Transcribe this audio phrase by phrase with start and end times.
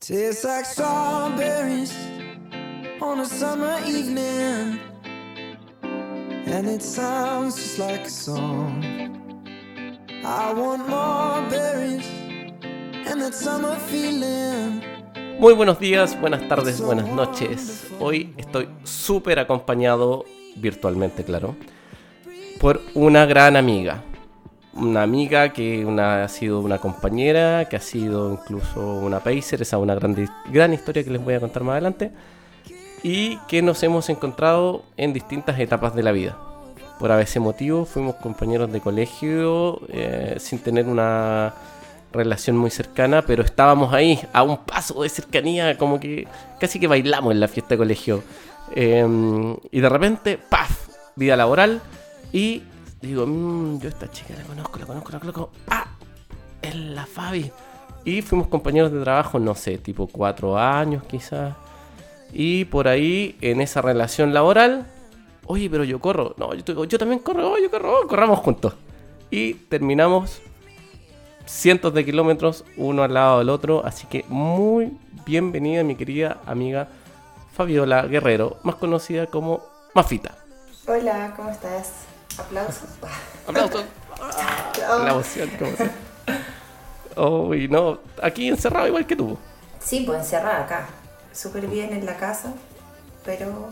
[0.00, 1.92] Tastes like strawberries
[3.02, 4.80] on a summer evening,
[5.82, 8.82] and it sounds just like a song.
[10.24, 12.08] I want more berries
[13.06, 14.80] and that summer feeling.
[15.38, 17.86] Muy buenos días, buenas tardes, buenas noches.
[18.00, 20.24] Hoy estoy súper acompañado,
[20.56, 21.56] virtualmente claro,
[22.58, 24.02] por una gran amiga.
[24.72, 29.76] Una amiga que una, ha sido una compañera, que ha sido incluso una pacer, esa
[29.76, 30.16] es una gran,
[30.50, 32.12] gran historia que les voy a contar más adelante.
[33.02, 36.36] Y que nos hemos encontrado en distintas etapas de la vida.
[37.00, 41.54] Por ese motivo fuimos compañeros de colegio eh, sin tener una
[42.12, 46.86] relación muy cercana, pero estábamos ahí a un paso de cercanía, como que casi que
[46.86, 48.22] bailamos en la fiesta de colegio.
[48.74, 50.88] Em, y de repente, ¡paf!
[51.16, 51.80] Vida laboral.
[52.32, 52.62] Y
[53.00, 55.50] digo, mmm, yo esta chica la conozco, la conozco, la conozco.
[55.68, 55.86] ¡Ah!
[56.62, 57.50] Es la Fabi.
[58.04, 61.54] Y fuimos compañeros de trabajo, no sé, tipo cuatro años quizás.
[62.32, 64.86] Y por ahí, en esa relación laboral,
[65.46, 66.34] oye, pero yo corro.
[66.38, 68.74] No, yo, yo también corro, yo corro, corramos juntos.
[69.30, 70.40] Y terminamos
[71.46, 73.84] cientos de kilómetros uno al lado del otro.
[73.84, 76.88] Así que muy bienvenida mi querida amiga
[77.52, 79.60] Fabiola Guerrero, más conocida como
[79.94, 80.36] Mafita.
[80.86, 82.09] Hola, ¿cómo estás?
[82.40, 82.88] Aplausos.
[83.46, 83.84] Aplausos.
[85.04, 85.90] La emoción, ¿cómo se?
[87.16, 89.36] Oh, y no, aquí encerrado igual que tú.
[89.82, 90.88] Sí, pues encerrada acá.
[91.32, 92.52] Súper bien en la casa,
[93.24, 93.68] pero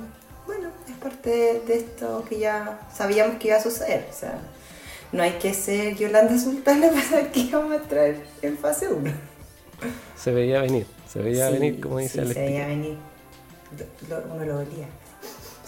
[0.47, 4.07] bueno, es parte de esto que ya sabíamos que iba a suceder.
[4.11, 4.39] O sea,
[5.13, 9.11] no hay que ser Yolanda Sultana para saber qué vamos a traer en fase 1.
[10.17, 12.97] Se veía venir, se veía Sí, venir, como dice sí, el se veía venir.
[14.09, 14.87] Lo- uno lo olía.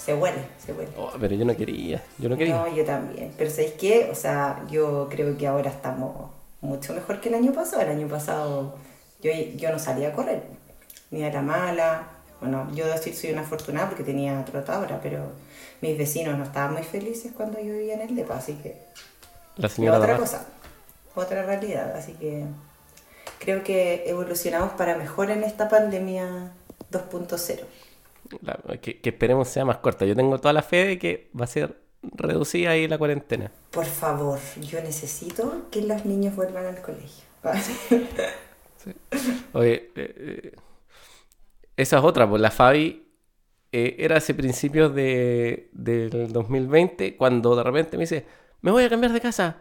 [0.02, 0.90] Se huele, se huele.
[0.96, 2.56] Oh, pero yo no quería, yo no quería.
[2.56, 3.34] No, yo también.
[3.36, 4.08] Pero ¿sabéis qué?
[4.10, 6.30] O sea, yo creo que ahora estamos
[6.62, 7.82] mucho mejor que el año pasado.
[7.82, 8.76] El año pasado
[9.20, 10.42] yo, yo no salía a correr,
[11.10, 12.08] ni era mala.
[12.40, 15.32] Bueno, yo decir soy una afortunada porque tenía trotadora, pero
[15.82, 18.78] mis vecinos no estaban muy felices cuando yo vivía en el DEPA, así que
[19.56, 20.46] La señora otra cosa,
[21.14, 21.94] otra realidad.
[21.94, 22.44] Así que
[23.38, 26.52] creo que evolucionamos para mejor en esta pandemia
[26.90, 27.60] 2.0.
[28.42, 30.04] La- que, que esperemos sea más corta.
[30.06, 33.50] Yo tengo toda la fe de que va a ser reducida ahí la cuarentena.
[33.70, 37.24] Por favor, yo necesito que los niños vuelvan al colegio.
[39.52, 40.52] Oye, eh, eh,
[41.76, 43.06] esa es otra, pues la Fabi
[43.72, 48.26] eh, era hace principios de, del 2020 cuando de repente me dice,
[48.62, 49.56] me voy a cambiar de casa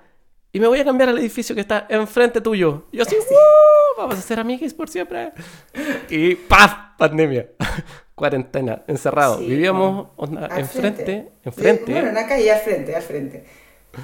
[0.51, 2.87] y me voy a cambiar al edificio que está enfrente tuyo.
[2.91, 5.31] Y yo así, "Uh, vamos a ser amiguis por siempre.
[6.09, 6.73] Y ¡paf!
[6.97, 7.49] Pandemia.
[8.19, 9.39] Cuarentena, encerrado.
[9.39, 11.31] Sí, Vivíamos onda, enfrente, frente.
[11.43, 11.91] enfrente.
[11.93, 13.45] Bueno, en la calle, al frente, al frente.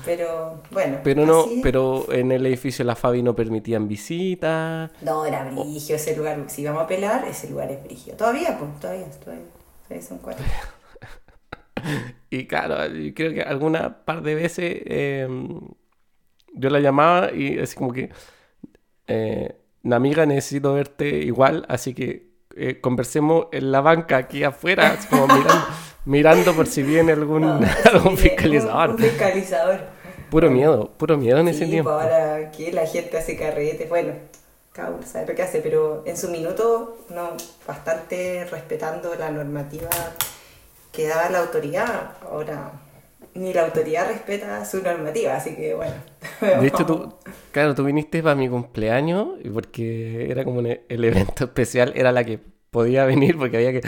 [0.03, 0.97] Pero, bueno.
[1.03, 4.89] Pero no, así- pero en el edificio de la Fabi no permitían visitas.
[5.01, 6.43] No, era brigio ese lugar.
[6.47, 8.15] Si vamos a pelar, ese lugar es brigio.
[8.15, 9.45] Todavía, pues, todavía, todavía.
[9.87, 10.43] Todavía son cuatro.
[12.29, 12.77] Y claro,
[13.15, 15.27] creo que alguna par de veces eh,
[16.53, 18.09] yo la llamaba y así como que,
[19.07, 19.55] eh,
[19.89, 22.24] amiga, necesito verte igual, así que
[22.55, 25.65] eh, conversemos en la banca aquí afuera, como mirando,
[26.05, 27.59] mirando por si viene algún, No,
[27.91, 28.89] algún fiscalizador.
[28.89, 29.79] Un, un fiscalizador.
[30.29, 31.91] Puro miedo, puro miedo en ese tiempo.
[31.91, 34.13] pues ahora que la gente hace carrete, bueno,
[34.71, 37.31] cada uno sabe lo que hace, pero en su minuto, no,
[37.67, 39.89] bastante respetando la normativa
[40.91, 42.11] que daba la autoridad.
[42.29, 42.71] Ahora,
[43.35, 45.93] ni la autoridad respeta su normativa, así que bueno.
[46.61, 47.13] De hecho, tú,
[47.51, 51.93] claro, tú viniste para mi cumpleaños y porque era como un e- el evento especial,
[51.95, 52.39] era la que
[52.71, 53.81] podía venir porque había que...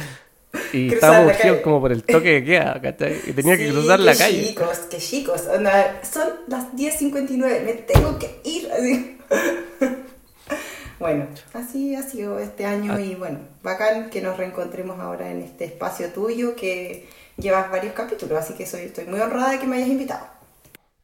[0.73, 3.17] Y estábamos urgidos como por el toque de queda, ¿cachai?
[3.27, 4.47] Y tenía que cruzar la qué calle.
[4.47, 5.45] chicos, qué chicos.
[5.47, 8.69] onda, son las 10.59, me tengo que ir.
[8.71, 9.17] Así.
[10.99, 13.01] bueno, así ha sido este año Ah.
[13.01, 18.39] y bueno, bacán que nos reencontremos ahora en este espacio tuyo que llevas varios capítulos,
[18.39, 20.27] así que soy, estoy muy honrada de que me hayas invitado.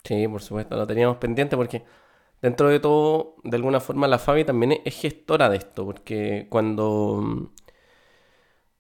[0.04, 1.84] Sí, por supuesto, lo teníamos pendiente porque
[2.42, 6.48] dentro de todo, de alguna forma, la Fabi también es- es gestora de esto, porque
[6.50, 7.52] cuando,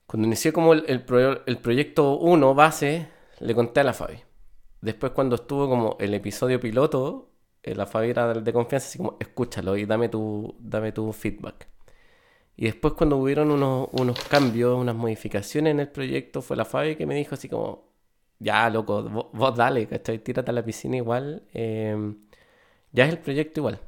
[0.05, 1.05] cuando inicié como el, el,
[1.45, 3.07] el proyecto 1 base,
[3.39, 4.19] le conté a la Fabi.
[4.81, 7.31] Después cuando estuvo como el episodio piloto,
[7.63, 11.69] eh, la Fabi era de confianza, así como, escúchalo y dame tu, dame tu feedback.
[12.55, 16.95] Y después cuando hubieron unos, unos cambios, unas modificaciones en el proyecto, fue la Fabi
[16.95, 17.85] que me dijo así como,
[18.39, 20.19] ya, loco, vos, vos dale, ¿cachai?
[20.19, 21.43] Tírate a la piscina igual.
[21.53, 22.15] eh,
[22.91, 23.79] ya es el proyecto igual.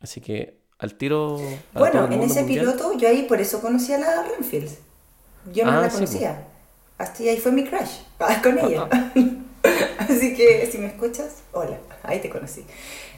[0.00, 1.64] Así que al tiro.
[1.74, 2.44] a Bueno, en ese mundial.
[2.44, 4.70] piloto yo ahí por eso conocí a la Renfield.
[5.52, 6.44] Yo no Ah, la sí, conocía.
[6.98, 8.00] Así ahí fue mi crush,
[8.42, 8.88] con ella.
[9.98, 12.64] Así que si me escuchas, hola, ahí te conocí.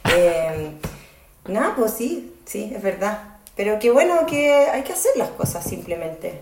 [0.05, 0.73] Eh,
[1.49, 3.30] nada, pues sí, sí, es verdad.
[3.57, 6.41] Pero qué bueno que hay que hacer las cosas simplemente.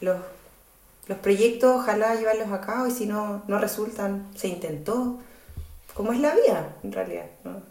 [0.00, 0.16] Los,
[1.06, 5.18] los proyectos, ojalá llevarlos a cabo y si no, no resultan, se intentó.
[5.94, 7.26] Como es la vida, en realidad.
[7.44, 7.62] ¿no?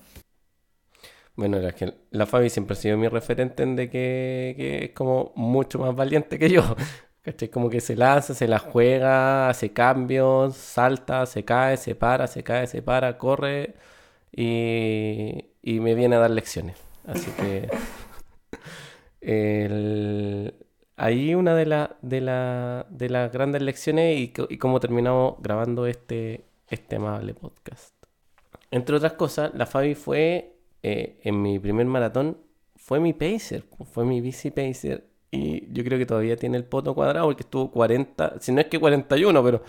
[1.36, 4.92] Bueno, es que la Fabi siempre ha sido mi referente en de que, que es
[4.92, 6.62] como mucho más valiente que yo.
[7.24, 7.50] ¿Cachai?
[7.50, 12.44] Como que se lanza, se la juega, hace cambios, salta, se cae, se para, se
[12.44, 13.76] cae, se para, corre
[14.32, 16.78] y, y me viene a dar lecciones.
[17.08, 17.70] Así que
[20.98, 25.86] ahí una de, la- de, la- de las grandes lecciones y, y cómo terminamos grabando
[25.88, 27.94] este, este amable podcast.
[28.72, 32.38] Entre otras cosas, la Fabi fue eh, en mi primer maratón,
[32.76, 35.08] fue mi pacer, fue mi bici pacer.
[35.32, 38.68] Y yo creo que todavía tiene el poto cuadrado porque estuvo 40, si no es
[38.68, 39.64] que 41, pero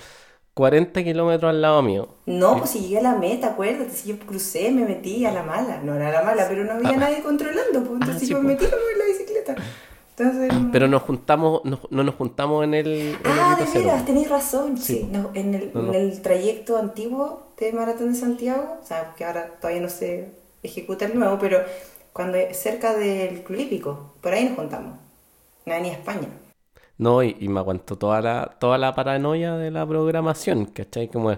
[0.54, 2.08] 40 kilómetros al lado mío.
[2.26, 5.42] No, pues si llegué a la meta, acuérdate, si yo crucé, me metí a la
[5.42, 5.80] mala.
[5.82, 8.44] No era la mala, pero no había nadie controlando, pues entonces sí, yo pues.
[8.44, 9.56] me metí como en la bicicleta.
[10.16, 13.72] Entonces, no- Pero nos juntamos, nos- no nos juntamos en el, en el Ah, Grito
[13.72, 14.78] de veras, tenéis razón.
[14.78, 14.98] Sí.
[14.98, 15.92] Sí, no, en, el, No, no.
[15.92, 20.28] en el trayecto antiguo de Maratón de Santiago, o sea, que ahora todavía no se
[20.62, 21.58] ejecuta el nuevo, pero
[22.12, 24.92] cuando cerca del Club Hípico, por ahí nos juntamos.
[25.66, 26.28] En la Avenida España.
[26.98, 31.08] No, y, y me aguantó toda la, toda la paranoia de la programación, ¿cachai?
[31.08, 31.36] Como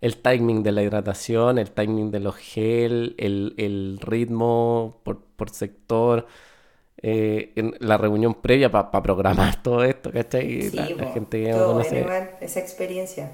[0.00, 5.50] el timing de la hidratación, el timing de los gel, el, el ritmo por, por
[5.50, 6.26] sector,
[7.02, 10.62] eh, en la reunión previa para programar todo esto, ¿cachai?
[10.62, 12.06] Sí, la, gente que no conoce.
[12.40, 13.30] esa experiencia.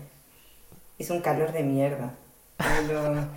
[0.99, 2.14] Hizo un calor de mierda.
[2.58, 3.28] Pero-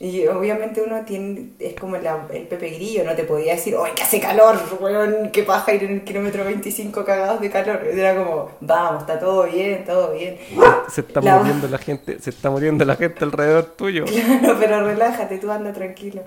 [0.00, 3.92] y obviamente uno tiene, es como la- el Pepe Grillo, no te podía decir, ¡ay,
[3.96, 4.56] que hace calor!
[4.80, 7.82] Weón, qué paja ir en el kilómetro 25 cagados de calor.
[7.84, 10.38] Era como, vamos, está todo bien, todo bien.
[10.88, 14.04] Se está La- muriendo la gente, se está muriendo la gente alrededor tuyo.
[14.40, 16.22] Claro, pero relájate, tú anda tranquilo.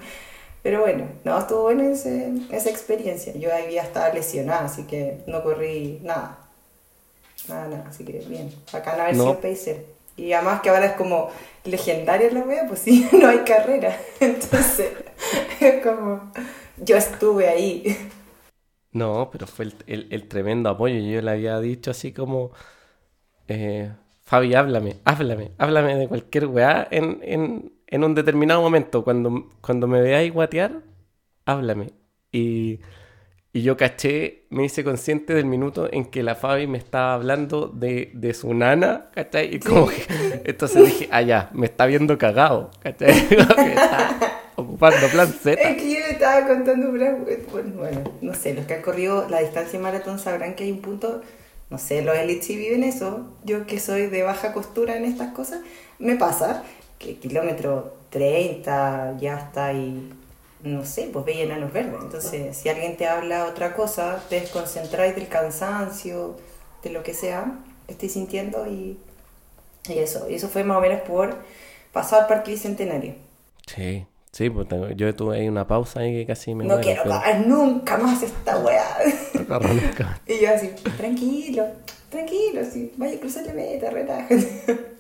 [0.64, 3.34] Pero bueno, no, estuvo bueno ese- esa experiencia.
[3.34, 6.38] Yo ahí ya estaba lesionada, así que no corrí nada.
[7.48, 8.54] Nada, nada, así que bien.
[8.72, 9.24] Bacán haber No.
[9.24, 9.86] sido pacer.
[10.18, 11.30] Y además que ahora es como
[11.66, 13.98] legendaria la wea, pues sí, no hay carrera.
[14.20, 14.90] Entonces,
[15.60, 16.32] es como,
[16.78, 17.98] yo estuve ahí.
[18.94, 20.96] No, pero fue el, el- tremendo apoyo.
[21.00, 22.52] Yo le había dicho así como,
[23.48, 23.94] eh,
[24.24, 29.04] Fabi, háblame, háblame, háblame de cualquier weá en, en, en un determinado momento.
[29.04, 30.82] Cuando, cuando me veáis guatear,
[31.46, 31.94] háblame.
[32.32, 32.80] Y,
[33.54, 37.68] y yo caché, me hice consciente del minuto en que la Fabi me estaba hablando
[37.68, 39.56] de, de su nana, ¿cachai?
[39.56, 40.04] Y como que,
[40.46, 43.10] entonces dije, ah, ya, me está viendo cagado, ¿cachai?
[43.30, 44.18] Está
[44.56, 45.52] ocupando plan Z.
[45.62, 48.82] Es que yo le estaba contando puras we- bueno, bueno, no sé, los que han
[48.82, 51.22] corrido la distancia de maratón sabrán que hay un punto,
[51.70, 55.62] no sé, los elites viven eso, yo que soy de baja costura en estas cosas,
[56.00, 56.64] me pasa
[57.00, 60.10] que kilómetro 30 ya está ahí,
[60.64, 65.16] no sé, pues ve enanos verdes, entonces si alguien te habla otra cosa, te desconcentráis
[65.16, 66.38] del cansancio,
[66.84, 68.98] de lo que sea que estés sintiendo y,
[69.90, 71.36] y eso, y eso fue más o menos por
[71.92, 73.16] pasar al Parque Bicentenario.
[73.66, 76.82] Sí, sí, pues tengo- yo tuve ahí una pausa ahí que casi me no muero,
[76.84, 78.86] quiero pero- pagar nunca más esta weá.
[79.48, 80.20] no nunca.
[80.28, 81.66] Y yo así, tranquilo,
[82.10, 84.92] tranquilo, sí, vaya a cruzar la meta, relájate.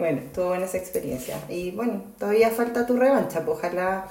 [0.00, 1.38] Bueno, estuvo buena esa experiencia.
[1.50, 4.06] Y bueno, todavía falta tu revancha, pues ojalá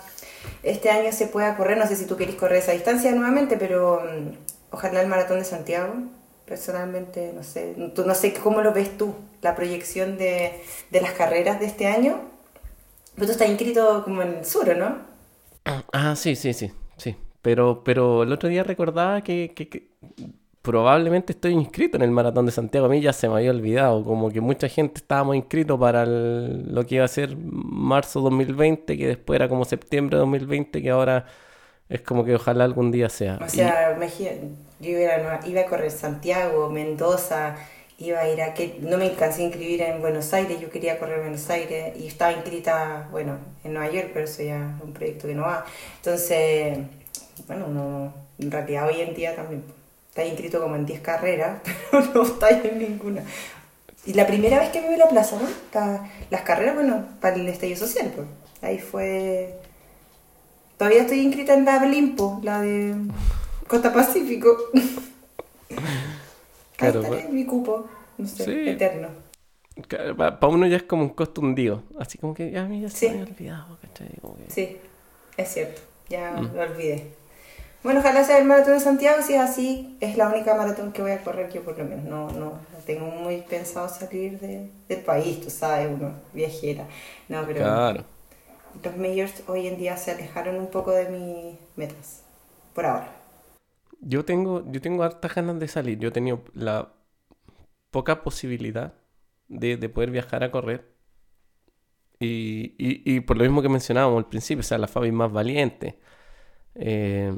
[0.63, 4.01] este año se pueda correr, no sé si tú querés correr esa distancia nuevamente, pero
[4.03, 4.29] mm,
[4.71, 5.93] ojalá el maratón de Santiago,
[6.45, 10.61] personalmente, no sé, tú, no sé cómo lo ves tú, la proyección de,
[10.91, 12.21] de las carreras de este año.
[13.15, 14.97] Pero tú estás inscrito como en el sur, ¿o ¿no?
[15.93, 17.15] Ah, sí, sí, sí, sí.
[17.41, 19.91] Pero, pero el otro día recordaba que, que- que
[20.61, 22.85] probablemente estoy inscrito en el Maratón de Santiago.
[22.87, 26.73] A mí ya se me había olvidado, como que mucha gente estábamos inscritos para el-
[26.73, 31.25] lo que iba a ser marzo 2020, que después era como septiembre 2020, que ahora
[31.87, 33.39] es como que ojalá algún día sea.
[33.41, 34.31] O Y- sea, imagina-
[34.79, 37.55] yo iba iba a correr Santiago, Mendoza,
[37.97, 40.99] iba a ir a que no me alcancé a inscribir en Buenos Aires, yo quería
[40.99, 44.83] correr en Buenos Aires y estaba inscrita, bueno, en Nueva York, pero eso ya es
[44.83, 45.65] un proyecto que no va.
[45.97, 46.77] Entonces,
[47.47, 49.63] bueno, no, en realidad hoy en día también
[50.09, 51.61] está inscrito como en 10 carreras,
[51.91, 53.23] pero no está en ninguna.
[54.05, 55.47] Y la primera vez que me vi la plaza, ¿no?
[55.73, 58.27] La- las carreras, bueno, para el estallido social, pues.
[58.61, 59.55] Ahí fue
[60.77, 62.95] Todavía estoy inscrita en la Blimpo, la de
[63.67, 64.55] Costa Pacífico.
[66.77, 67.29] Claro, Ahí estaré, bueno.
[67.33, 67.87] mi cupo,
[68.17, 68.69] no sé, Sí.
[68.69, 69.09] eterno.
[70.17, 71.83] Para uno ya es como un costo hundido.
[71.99, 73.05] Así como que ya a mí ya se Sí.
[73.07, 74.07] me había olvidado, ¿cachai?
[74.07, 74.77] Que- Sí,
[75.37, 76.55] es cierto, ya Mm.
[76.55, 77.11] lo olvidé.
[77.83, 81.01] Bueno, ojalá sea el maratón de Santiago, si es así, es la única maratón que
[81.01, 82.03] voy a correr yo por lo menos.
[82.05, 86.85] No, no, no tengo muy pensado salir de- del país, tú sabes, uno, viajera.
[87.29, 88.05] No, pero Claro.
[88.83, 92.23] los majors hoy en día se alejaron un poco de mis metas.
[92.73, 93.09] por ahora.
[94.01, 95.99] Yo tengo, yo tengo hartas ganas de salir.
[95.99, 96.93] Yo he tenido la
[97.91, 98.95] poca posibilidad
[99.49, 100.95] de, de poder viajar a correr.
[102.19, 105.31] Y, y, y por lo mismo que mencionábamos al principio, o sea, la Fabi más
[105.31, 105.99] valiente.
[106.75, 107.31] Eh,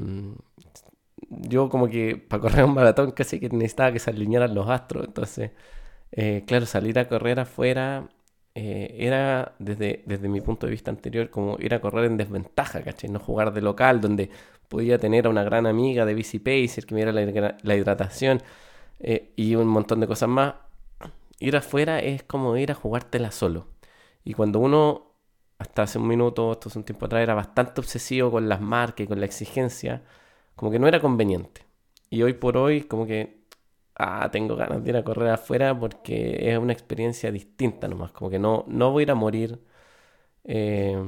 [1.30, 5.06] yo como que para correr un maratón casi que necesitaba que se alinearan los astros.
[5.06, 5.52] Entonces,
[6.12, 8.08] eh, claro, salir a correr afuera
[8.54, 12.82] eh, era, desde, desde mi punto de vista anterior, como ir a correr en desventaja,
[12.82, 13.10] ¿cachai?
[13.10, 14.30] No jugar de local, donde
[14.68, 18.42] podía tener a una gran amiga de Bici Pacer que me diera la, la hidratación
[19.00, 20.54] eh, y un montón de cosas más.
[21.40, 23.66] Ir afuera es como ir a jugártela solo.
[24.24, 25.11] Y cuando uno,
[25.62, 29.04] hasta hace un minuto, esto es un tiempo atrás, era bastante obsesivo con las marcas
[29.04, 30.04] y con la exigencia,
[30.56, 31.66] como que no era conveniente.
[32.10, 33.42] Y hoy por hoy, como que,
[33.96, 38.30] ah, tengo ganas de ir a correr afuera porque es una experiencia distinta nomás, como
[38.30, 39.60] que no, no voy a ir a morir.
[40.44, 40.98] Eh,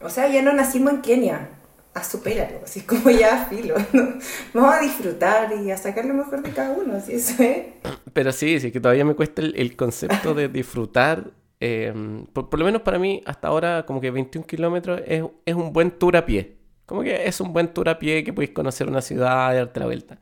[0.00, 1.48] O sea, ya no nacimos en Kenia.
[1.94, 3.76] A superarlo, así como ya filo.
[3.92, 4.18] ¿no?
[4.52, 7.66] Vamos a disfrutar y a sacar lo mejor de cada uno, así eso es.
[8.12, 11.32] Pero sí, sí, que todavía me cuesta el, el concepto de disfrutar.
[11.60, 11.92] Eh,
[12.32, 15.72] por, por lo menos para mí, hasta ahora, como que 21 kilómetros es, es un
[15.72, 16.58] buen tour a pie.
[16.86, 19.80] Como que es un buen tour a pie que podéis conocer una ciudad y darte
[19.80, 20.18] la vuelta.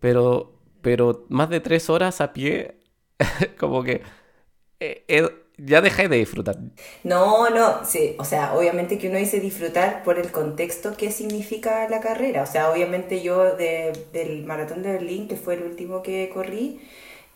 [0.00, 2.78] Pero, pero más de tres horas a pie,
[3.58, 4.02] como que
[4.80, 6.58] eh, eh, ya dejé de disfrutar.
[7.04, 11.88] No, no, sí, o sea, obviamente que uno dice disfrutar por el contexto que significa
[11.88, 12.42] la carrera.
[12.42, 16.80] O sea, obviamente yo de- del maratón de Berlín, que fue el último que corrí,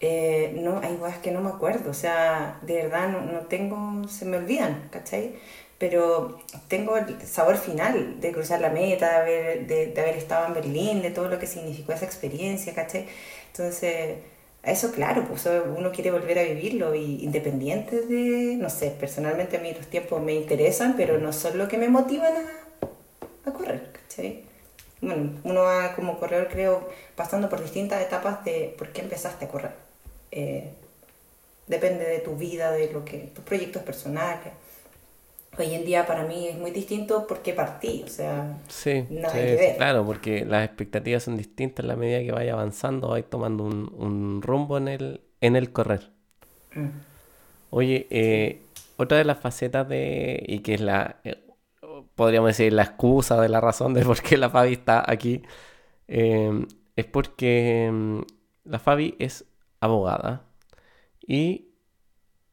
[0.02, 1.90] eh, no, hay cosas que no me acuerdo.
[1.90, 5.36] O sea, de verdad no, no tengo, se me olvidan, ¿cachai?
[5.78, 10.46] Pero tengo el sabor final de cruzar la meta, de haber, de, de haber estado
[10.48, 13.06] en Berlín, de todo lo que significó esa experiencia, ¿cachai?
[13.48, 14.18] Entonces,
[14.62, 19.60] eso claro, pues uno quiere volver a vivirlo y independiente de, no sé, personalmente a
[19.60, 23.92] mí los tiempos me interesan, pero no son lo que me motivan a, a correr,
[23.92, 24.44] ¿cachai?
[25.00, 29.48] Bueno, uno va como corredor creo pasando por distintas etapas de por qué empezaste a
[29.48, 29.91] correr.
[30.32, 30.74] Eh,
[31.68, 34.52] depende de tu vida, de lo que, tus proyectos personales.
[35.58, 39.38] Hoy en día para mí es muy distinto porque partí, o sea, Sí, Nada sí,
[39.46, 39.76] que sí, ver.
[39.76, 43.92] claro, porque las expectativas son distintas en la medida que vaya avanzando, vais tomando un,
[43.94, 46.10] un rumbo en el, en el correr.
[46.76, 47.04] mm,
[47.70, 51.42] Oye, eh, otra de las facetas de, y que es la, eh,
[52.14, 55.42] podríamos decir, la excusa de la razón de por qué la Fabi está aquí,
[56.08, 58.20] eh, es porque mm,
[58.64, 59.46] la Fabi es
[59.82, 60.44] abogada
[61.26, 61.68] y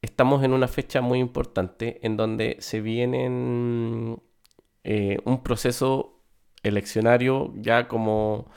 [0.01, 4.21] estamos en una fecha muy importante en donde se viene un
[5.43, 6.21] proceso
[6.63, 8.49] eleccionario ya como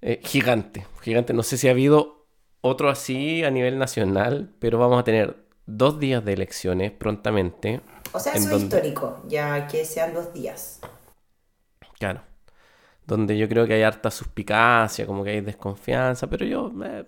[0.00, 1.32] eh, gigante, gigante.
[1.32, 2.26] No sé si ha habido
[2.60, 7.80] otro así a nivel nacional, pero vamos a tener dos días de elecciones prontamente.
[8.12, 10.80] O sea, eso es donde- histórico, ya que sean dos días.
[11.98, 12.22] Claro.
[13.06, 17.04] Donde yo creo que hay harta suspicacia, como que hay desconfianza, pero yo eh,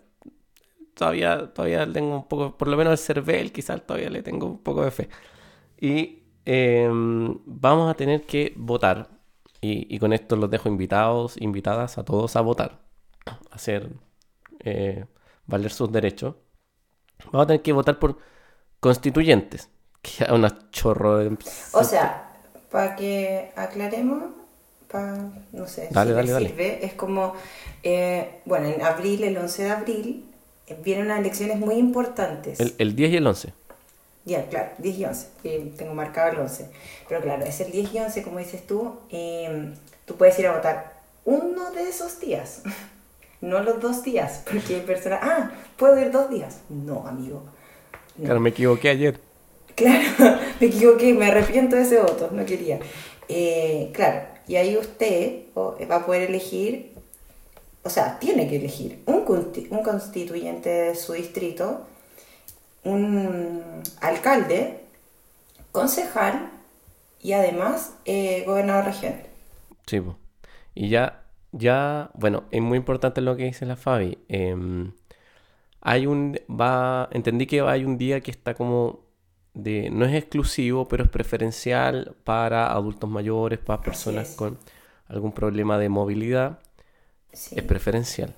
[1.01, 4.59] todavía, todavía tengo un poco, por lo menos el CERVEL quizás todavía le tengo un
[4.59, 5.09] poco de fe.
[5.81, 9.09] Y eh, vamos a tener que votar.
[9.63, 12.81] Y, y con esto los dejo invitados, invitadas a todos a votar.
[13.25, 13.91] A hacer
[14.63, 15.07] eh,
[15.47, 16.35] valer sus derechos.
[17.33, 18.19] Vamos a tener que votar por
[18.79, 19.71] constituyentes.
[20.03, 21.37] Que es una chorro de...
[21.73, 22.33] O sea,
[22.71, 24.31] para que aclaremos,
[24.91, 27.35] para, no sé, Dale, si dale, sirve, es como,
[27.83, 30.30] eh, bueno, en abril, el 11 de abril,
[30.83, 32.61] vienen unas elecciones muy importantes.
[32.61, 33.53] el, el 10 y el 11.
[34.25, 36.69] Ya, claro, 10 y 11, que tengo marcado el 11.
[37.09, 39.73] Pero claro, es el 10 y 11, como dices tú, eh,
[40.05, 42.63] tú puedes ir a votar uno de esos días,
[43.41, 46.61] no los dos días, porque hay personas, ah, puedo ir dos días.
[46.69, 47.45] No, amigo.
[48.17, 48.25] No.
[48.25, 49.21] Claro, me equivoqué ayer.
[49.75, 52.79] Claro, me equivoqué, me arrepiento de ese voto, no quería.
[53.29, 56.93] Eh, claro, y ahí usted o, va a poder elegir,
[57.83, 59.25] o sea, tiene que elegir un,
[59.71, 61.87] un constituyente de su distrito,
[62.85, 64.81] un alcalde,
[65.73, 66.51] concejal
[67.21, 69.23] y además eh, gobernador regional.
[69.87, 70.01] Sí.
[70.75, 74.19] Y ya, ya, bueno, es muy importante lo que dice la Fabi.
[74.29, 74.93] Em,
[75.81, 79.01] hay un, va, entendí que hay un día que está como
[79.55, 84.59] de, no es exclusivo, pero es preferencial para adultos mayores, para personas con
[85.09, 86.61] algún problema de movilidad.
[87.33, 88.35] Sí, Es preferencial.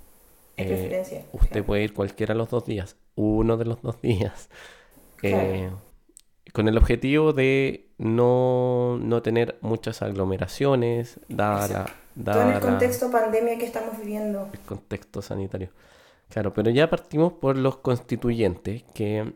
[0.57, 1.25] es Eh, preferencia.
[1.33, 1.67] Usted claro.
[1.67, 4.49] puede ir cualquiera de los dos días, uno de los dos días,
[5.17, 5.37] Claro.
[5.39, 5.71] Eh,
[6.53, 11.87] con el objetivo de no, no tener muchas aglomeraciones, dada
[12.23, 14.49] Todo en el contexto pandemia que estamos viviendo.
[14.53, 15.71] el contexto sanitario.
[16.29, 19.33] Claro, pero ya partimos por los constituyentes, que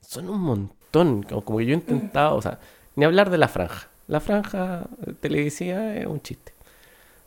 [0.00, 2.58] son un montón, como, que yo he intentado, o sea,
[2.96, 3.88] ni hablar de la franja.
[4.08, 4.86] La franja
[5.20, 6.51] televisiva es un chiste.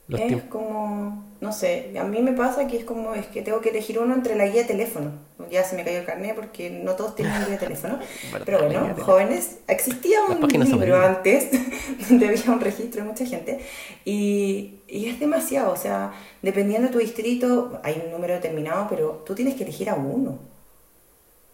[0.08, 3.60] Los es como, no sé, a mí me pasa que es como, es que tengo
[3.60, 5.12] que elegir uno entre la guía de teléfono.
[5.50, 8.00] Ya se me cayó el carnet porque no todos tienen guía de teléfono.
[8.46, 11.50] Pero bueno, jóvenes, existía un libro antes
[12.10, 13.60] donde había un registro de mucha gente
[14.06, 19.24] y, y es demasiado, o sea, dependiendo de tu distrito hay un número determinado, pero
[19.26, 20.38] tú tienes que elegir a uno,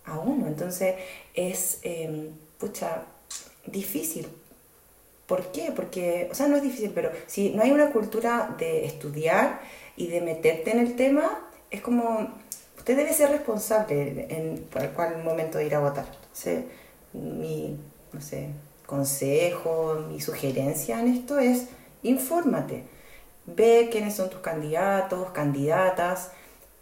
[0.05, 0.96] a uno, entonces
[1.34, 3.03] es, eh, pucha,
[3.65, 4.27] difícil.
[5.31, 5.71] ¿Por qué?
[5.73, 9.61] Porque, o sea, no es difícil, pero si no hay una cultura de estudiar
[9.95, 12.27] y de meterte en el tema, es como,
[12.77, 16.05] usted debe ser responsable en por cuál momento de ir a votar.
[16.05, 16.65] Entonces,
[17.13, 17.77] mi,
[18.11, 18.50] no sé,
[18.85, 21.67] consejo, mi sugerencia en esto es,
[22.03, 22.83] infórmate,
[23.45, 26.31] ve quiénes son tus candidatos, candidatas,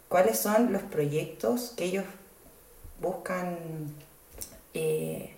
[0.08, 2.04] cuáles son los proyectos que ellos
[3.00, 3.58] buscan
[4.74, 5.36] eh,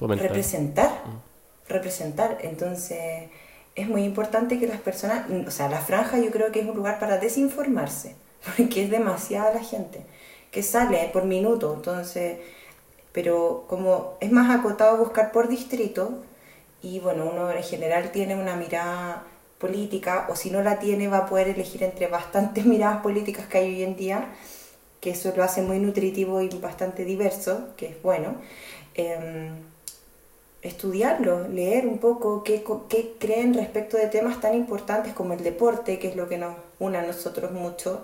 [0.00, 1.02] representar,
[1.72, 2.38] representar.
[2.42, 3.24] Entonces,
[3.74, 6.76] es muy importante que las personas, o sea, la franja yo creo que es un
[6.76, 8.16] lugar para desinformarse,
[8.56, 10.04] porque es demasiada la gente
[10.50, 12.38] que sale por minuto, entonces,
[13.12, 16.22] pero como es más acotado buscar por distrito,
[16.82, 19.24] y bueno, uno en general tiene una mirada
[19.58, 23.58] política, o si no la tiene va a poder elegir entre bastantes miradas políticas que
[23.58, 24.34] hay hoy en día,
[25.00, 28.36] que eso lo hace muy nutritivo y bastante diverso, que es bueno.
[28.94, 29.71] Em,
[30.62, 32.62] estudiarlo, leer un poco qué,
[33.18, 36.98] creen respecto de temas tan importantes como el deporte, que es lo que nos une
[36.98, 38.02] a nosotros mucho,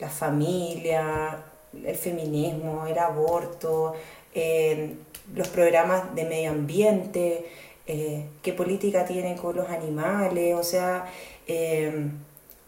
[0.00, 1.38] la familia,
[1.84, 3.94] el feminismo, el aborto,
[4.34, 4.96] eh,
[5.34, 7.46] los programas de medio ambiente,
[7.86, 11.06] eh, qué política tienen con los animales, o sea,
[11.46, 12.08] eh,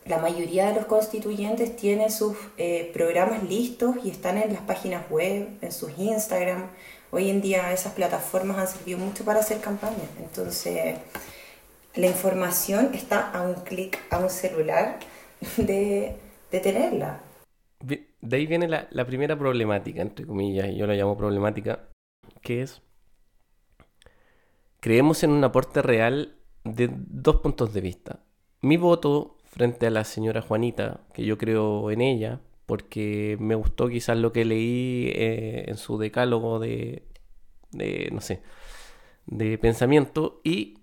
[0.06, 2.36] la mayoría de los constituyentes tienen sus
[2.92, 6.68] programas listos y están en las páginas web, en sus Instagram.
[7.14, 10.02] Hoy en día esas plataformas han servido mucho para hacer campaña.
[10.18, 10.98] Entonces,
[11.94, 14.98] la información está a un clic, a un celular
[15.56, 16.16] de,
[16.50, 17.20] de tenerla.
[17.80, 21.88] De ahí viene la, la primera problemática, entre comillas, yo la llamo problemática,
[22.40, 22.82] que es,
[24.80, 26.34] creemos en un aporte real
[26.64, 28.24] de dos puntos de vista.
[28.60, 33.88] Mi voto frente a la señora Juanita, que yo creo en ella, porque me gustó
[33.88, 37.02] quizás lo que leí eh, en su decálogo de,
[37.72, 38.42] de, no sé,
[39.26, 40.78] de pensamiento, y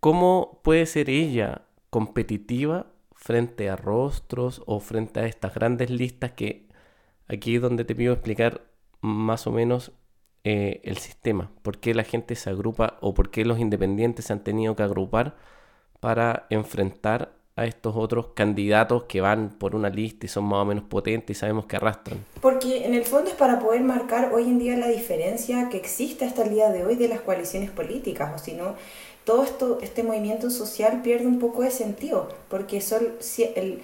[0.00, 6.68] cómo puede ser ella competitiva frente a rostros o frente a estas grandes listas que
[7.26, 8.62] aquí es donde te pido explicar
[9.00, 9.92] más o menos
[10.44, 14.32] eh, el sistema, por qué la gente se agrupa o por qué los independientes se
[14.32, 15.36] han tenido que agrupar
[16.00, 20.64] para enfrentar a estos otros candidatos que van por una lista y son más o
[20.64, 22.24] menos potentes y sabemos que arrastran.
[22.40, 26.24] Porque en el fondo es para poder marcar hoy en día la diferencia que existe
[26.24, 28.74] hasta el día de hoy de las coaliciones políticas, o si no,
[29.24, 33.82] todo esto, este movimiento social pierde un poco de sentido, porque son, si el-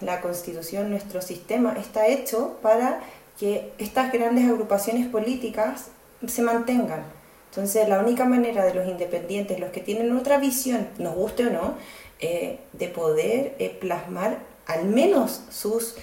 [0.00, 3.00] la constitución, nuestro sistema, está hecho para
[3.38, 5.88] que estas grandes agrupaciones políticas
[6.26, 7.02] se mantengan.
[7.50, 11.50] Entonces, la única manera de los independientes, los que tienen otra visión, nos guste o
[11.50, 11.74] no,
[12.20, 15.94] eh, de poder eh, plasmar al menos sus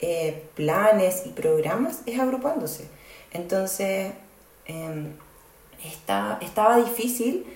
[0.00, 2.88] eh, planes y programas es agrupándose.
[3.32, 4.12] Entonces,
[4.64, 5.12] em,
[5.84, 7.46] está, estaba difícil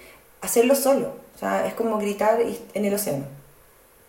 [0.42, 1.14] hacerlo solo.
[1.34, 2.40] O sea, es como gritar
[2.74, 3.24] en el océano.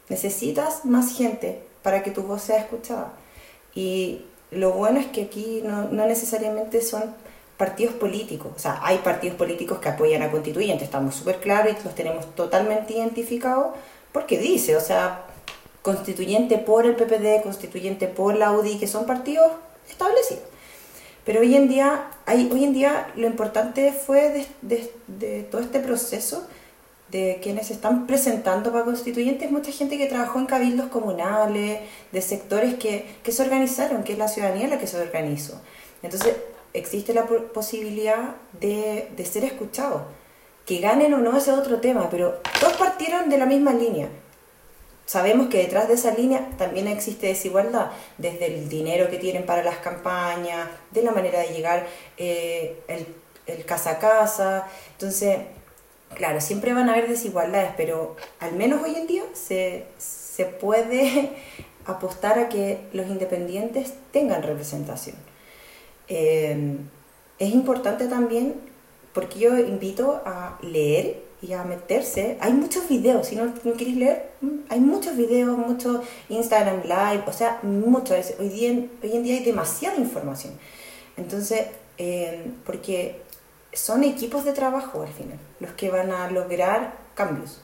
[0.10, 3.14] Necesitas más gente para que tu voz sea escuchada.
[3.74, 7.16] Y lo bueno es que aquí no, no necesariamente son
[7.56, 8.52] partidos políticos.
[8.56, 12.36] O sea, hay partidos políticos que apoyan a constituyentes, estamos súper claros y los tenemos
[12.36, 13.76] totalmente identificados
[14.12, 15.26] porque dice, o sea,
[15.82, 19.52] constituyente por el PPD, constituyente por la UDI, que son partidos
[19.90, 20.44] establecidos.
[21.26, 26.48] Pero hoy en día, hay, hoy en día lo importante fue de, todo este proceso
[27.10, 32.76] de quienes están presentando para constituyentes, mucha gente que trabajó en cabildos comunales, de sectores
[32.76, 35.60] que, se organizaron, que es la ciudadanía la que se organizó.
[36.02, 36.36] Entonces,
[36.74, 40.04] existe la po- posibilidad de, de ser escuchados.
[40.72, 44.08] Que ganen o no ese es otro tema, pero todos partieron de la misma línea.
[45.06, 49.66] Sabemos que detrás de esa línea también existe desigualdad, desde el dinero que tienen para
[49.66, 54.66] las campañas, de la manera de llegar eh, el, casa a casa.
[54.94, 55.40] Entonces,
[56.16, 61.32] claro, siempre van a haber desigualdades, pero al menos hoy en día se, se puede
[61.86, 65.18] apostar a que los independientes tengan representación.
[66.08, 66.78] Eh,
[67.40, 68.71] es importante también,
[69.14, 72.38] porque yo invito a leer y a meterse.
[72.40, 77.24] Hay muchos videos, si no, no queréis leer, mm, hay muchos videos, muchos Instagram Live,
[77.28, 78.14] o sea, mucho.
[78.16, 78.72] es- Hoy, día,
[79.04, 80.54] hoy en día hay demasiada información.
[81.18, 81.66] Entonces,
[81.98, 83.22] eh, porque
[83.74, 87.62] son equipos de trabajo al final los que van a lograr cambios.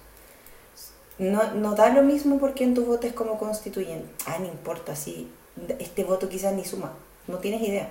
[1.19, 4.07] no, no da lo mismo porque en tu votes como constituyente.
[4.27, 5.27] Ah, no importa, si
[5.79, 6.93] este voto quizás ni suma.
[7.27, 7.89] No tienes idea.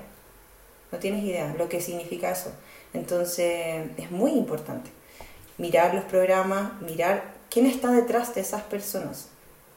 [0.92, 2.52] No tienes idea lo que significa eso.
[2.96, 4.90] Entonces, es muy importante
[5.58, 9.28] mirar los programas, mirar quién está detrás de esas personas.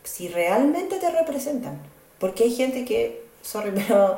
[0.04, 1.80] Si realmente te representan.
[2.18, 4.18] Porque hay gente que, sorry, pero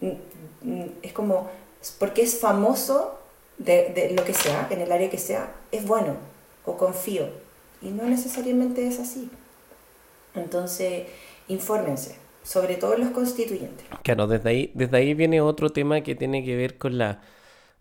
[0.00, 1.50] mm, mm, es como,
[1.98, 3.18] porque es famoso
[3.58, 6.16] de, lo que sea, en el área que sea, es bueno
[6.64, 7.28] o confío.
[7.80, 9.30] Y no necesariamente es así.
[10.34, 11.04] Entonces,
[11.46, 13.86] infórmense, sobre todo los constituyentes.
[14.02, 17.20] Claro, desde ahí, desde ahí viene otro tema que tiene que ver con la,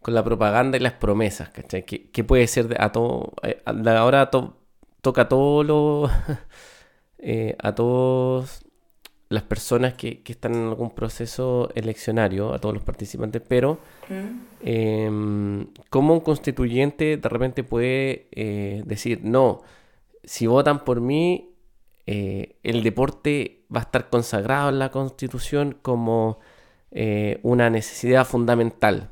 [0.02, 1.86] con la propaganda y las promesas, ¿cachai?
[1.86, 4.32] Que, puede ser a todo, eh, ahora
[5.02, 6.12] toca a todos los,
[7.20, 8.66] eh, a todos
[9.30, 13.78] las personas que, están en algún proceso eleccionario, a todos los participantes, pero
[14.10, 14.40] mm.
[14.62, 19.62] em, ¿cómo un constituyente de repente puede eh, decir, no,
[20.24, 21.48] si votan por mí,
[22.08, 26.40] el deporte va a estar consagrado en la constitución como
[27.42, 29.11] una necesidad fundamental?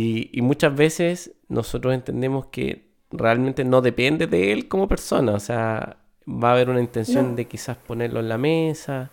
[0.00, 5.40] Y, y muchas veces nosotros entendemos que realmente no depende de él como persona, o
[5.40, 5.96] sea,
[6.28, 9.10] va a haber una intención de quizás ponerlo en la mesa,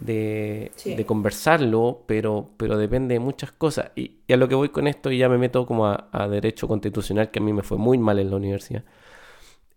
[0.00, 3.90] de, conversarlo, pero, pero depende de muchas cosas.
[3.96, 7.30] Y, a lo que voy con esto, y ya me meto como a, derecho constitucional,
[7.30, 8.84] que a mí me fue muy mal en la universidad,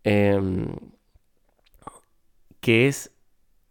[0.04, 0.68] em,
[2.60, 3.12] que es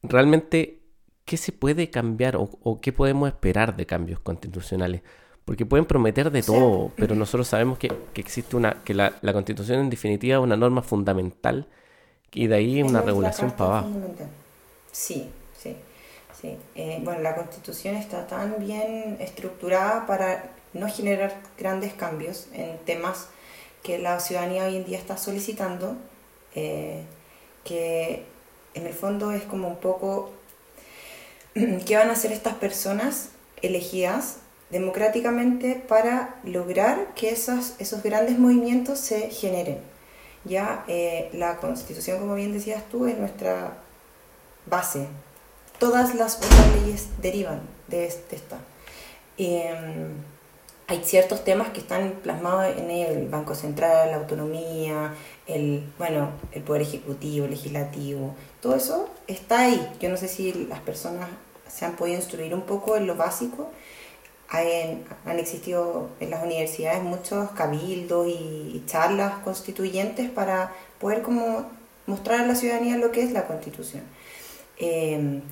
[0.02, 0.82] realmente
[1.24, 5.02] qué se puede cambiar o, qué podemos esperar de cambios constitucionales.
[5.50, 9.80] Porque pueden prometer de todo, pero nosotros sabemos que, existe una, que la, la constitución
[9.80, 11.66] en definitiva es una norma fundamental
[12.32, 13.90] y de ahí una regulación para abajo.
[14.92, 15.74] Sí, sí,
[16.40, 16.56] sí.
[16.76, 23.26] Eh, bueno, la constitución está tan bien estructurada para no generar grandes cambios en temas
[23.82, 25.96] que la ciudadanía hoy en día está solicitando,
[26.54, 27.02] eh,
[27.64, 28.24] que
[28.74, 30.30] en el fondo es como un poco
[31.54, 33.30] qué van a hacer estas personas
[33.62, 34.36] elegidas
[34.70, 39.78] democráticamente para lograr que esos, esos grandes movimientos se generen
[40.44, 43.74] ya eh, la constitución, como bien decías tú, es nuestra
[44.66, 45.06] base.
[45.78, 48.58] Todas las otras leyes derivan de, esta.
[49.38, 50.14] Em,
[50.86, 55.14] hay ciertos temas que están plasmados en el Banco Central, la autonomía,
[55.46, 59.88] el, bueno, el Poder Ejecutivo, Legislativo, todo eso está ahí.
[60.00, 61.28] Yo no sé si las personas
[61.68, 63.70] se han podido instruir un poco en lo básico,
[64.50, 71.70] han existido en las universidades muchos cabildos y charlas constituyentes para poder como
[72.06, 74.02] mostrar a la ciudadanía lo que es la constitución.
[74.76, 75.42] Em,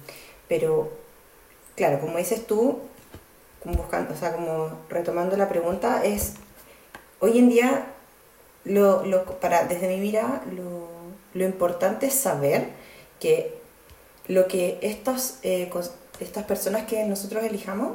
[0.48, 0.90] pero,
[1.76, 2.80] claro, como dices tú,
[3.64, 6.34] buscando, o sea, como retomando la pregunta, es
[7.20, 7.86] hoy en día,
[8.64, 12.70] lo, para, desde mi mirada, lo, importante es saber
[13.20, 13.54] que
[14.26, 15.70] lo que estos, eh,
[16.18, 17.92] estas personas que nosotros elijamos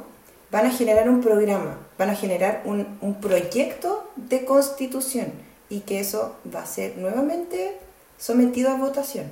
[0.54, 5.32] van a generar un programa, van a generar un, un proyecto de constitución
[5.68, 7.76] y que eso va a ser nuevamente
[8.18, 9.26] sometido a votación.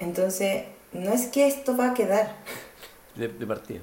[0.00, 2.34] Entonces, no es que esto va a quedar.
[3.14, 3.82] De, partida.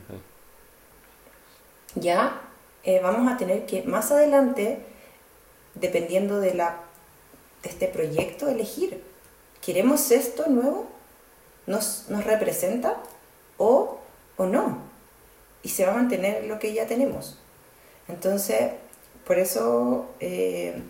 [1.95, 2.41] Ya
[2.83, 4.79] eh, vamos a tener que más adelante,
[5.75, 6.79] dependiendo de, la,
[7.63, 9.01] de este proyecto, elegir.
[9.61, 10.87] ¿Queremos esto nuevo?
[11.65, 12.97] ¿Nos, nos representa?
[13.57, 13.99] ¿O,
[14.35, 14.90] ¿O no?
[15.63, 17.37] Y se va a mantener lo que ya tenemos.
[18.07, 18.71] Entonces,
[19.25, 20.81] por eso eh,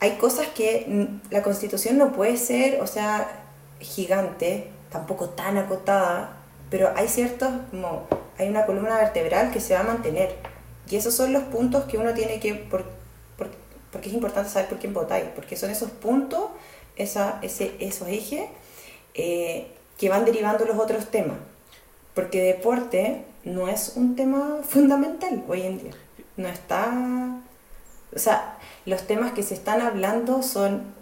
[0.00, 3.44] hay cosas que la constitución no puede ser, o sea,
[3.80, 6.36] gigante, tampoco tan acotada,
[6.70, 8.06] pero hay ciertos, como,
[8.38, 10.34] hay una columna vertebral que se va a mantener.
[10.90, 12.84] Y esos son los puntos que uno tiene que, por,
[13.94, 16.50] porque es importante saber por quién votáis, porque son esos puntos,
[16.96, 18.42] esa, ese, esos ejes
[19.14, 21.36] eh, que van derivando los otros temas.
[22.12, 25.92] Porque deporte no es un tema fundamental hoy en día.
[26.36, 27.40] No está...
[28.14, 30.94] O sea, los temas que se están hablando son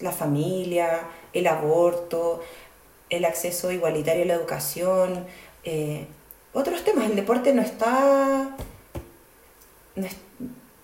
[0.00, 1.00] la familia,
[1.32, 2.42] el aborto,
[3.10, 5.26] el acceso igualitario a la educación,
[5.64, 6.06] eh,
[6.52, 7.10] otros temas.
[7.10, 8.56] El deporte no está,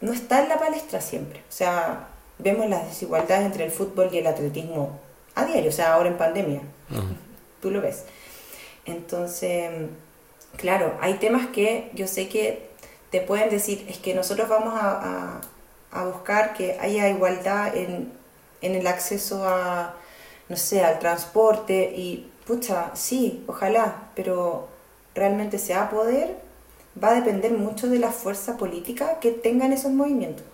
[0.01, 1.41] no, está en la palestra siempre.
[1.49, 5.01] O sea, vemos las desigualdades entre el fútbol y el atletismo
[5.35, 6.61] a diario, o sea, ahora en pandemia.
[7.61, 8.05] Tú lo ves.
[8.85, 9.71] Entonces,
[10.57, 12.69] claro, hay temas que yo sé que
[13.11, 15.41] te pueden decir, es que nosotros vamos a,
[16.13, 18.13] buscar que haya igualdad en,
[18.61, 19.95] el acceso a,
[20.49, 24.69] no sé, al transporte y, pucha, sí, ojalá, pero
[25.15, 26.37] realmente se va a poder,
[27.03, 30.45] va a depender mucho de la fuerza política que tengan esos movimientos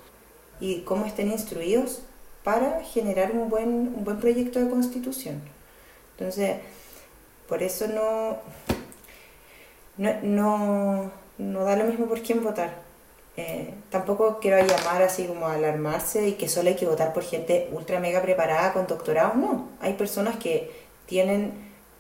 [0.61, 2.03] y cómo estén instruidos
[2.45, 5.41] para generar un buen, un buen proyecto de constitución.
[6.19, 6.59] Entonces,
[7.49, 8.37] por eso no,
[10.01, 12.75] no, no, da lo mismo por quién votar.
[13.37, 17.23] Eh, tampoco quiero llamar así como a alarmarse y que solo hay que votar por
[17.23, 19.37] gente ultra mega preparada con doctorados.
[19.37, 20.71] No, hay personas que
[21.07, 21.53] tienen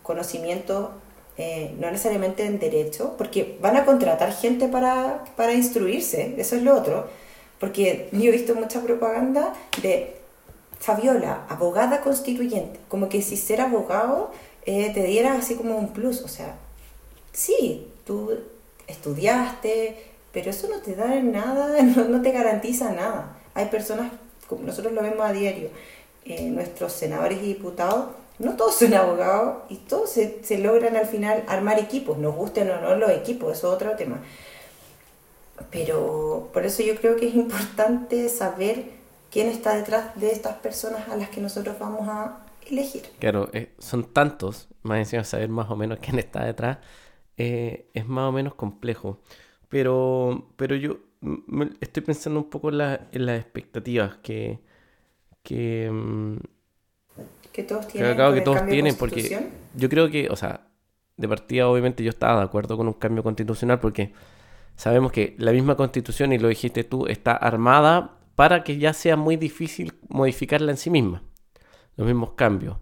[0.02, 0.92] conocimiento,
[1.36, 6.62] eh, no necesariamente en derecho, porque van a contratar gente para, para instruirse, eso es
[6.62, 7.08] lo otro.
[7.58, 10.16] Porque yo he visto mucha propaganda de
[10.78, 14.30] Fabiola, abogada constituyente, como que si ser abogado
[14.64, 16.22] eh, te diera así como un plus.
[16.22, 16.56] O sea,
[17.32, 18.32] sí, tú
[18.88, 23.36] estudiaste, pero eso no te da nada, no, te garantiza nada.
[23.54, 24.10] Hay personas,
[24.48, 25.68] como nosotros lo vemos a diario,
[26.24, 28.06] eh, nuestros senadores y diputados,
[28.40, 32.68] no todos son abogados y todos se, se, logran al final armar equipos, nos gusten
[32.70, 34.18] o no los equipos, eso es otro tema.
[35.70, 38.86] Pero por eso yo creo que es importante saber
[39.30, 43.04] quién está detrás de estas personas a las que nosotros vamos a elegir.
[43.20, 46.78] Claro, eh, son tantos, más encima saber más o menos quién está detrás,
[47.40, 49.20] eh, es más o menos complejo.
[49.68, 50.98] Pero, pero yo
[51.80, 54.58] estoy pensando un poco en, las expectativas que...
[55.42, 56.36] Que, mm,
[57.52, 58.34] que todos tienen.
[58.34, 60.66] que todos tienen, porque yo creo que, o sea,
[61.16, 64.12] de partida obviamente yo estaba de acuerdo con un cambio constitucional porque
[64.76, 69.16] sabemos que la misma constitución, y lo dijiste tú, está armada para que ya sea
[69.16, 71.22] muy difícil modificarla en sí misma
[71.96, 72.78] los mismos cambios.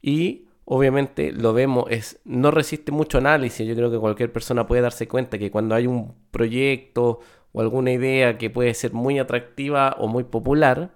[0.00, 3.66] Y obviamente lo vemos, es, no resiste mucho análisis.
[3.66, 7.20] Yo creo que cualquier persona puede darse cuenta que cuando hay un proyecto
[7.52, 10.92] o alguna idea que puede ser muy atractiva o muy popular,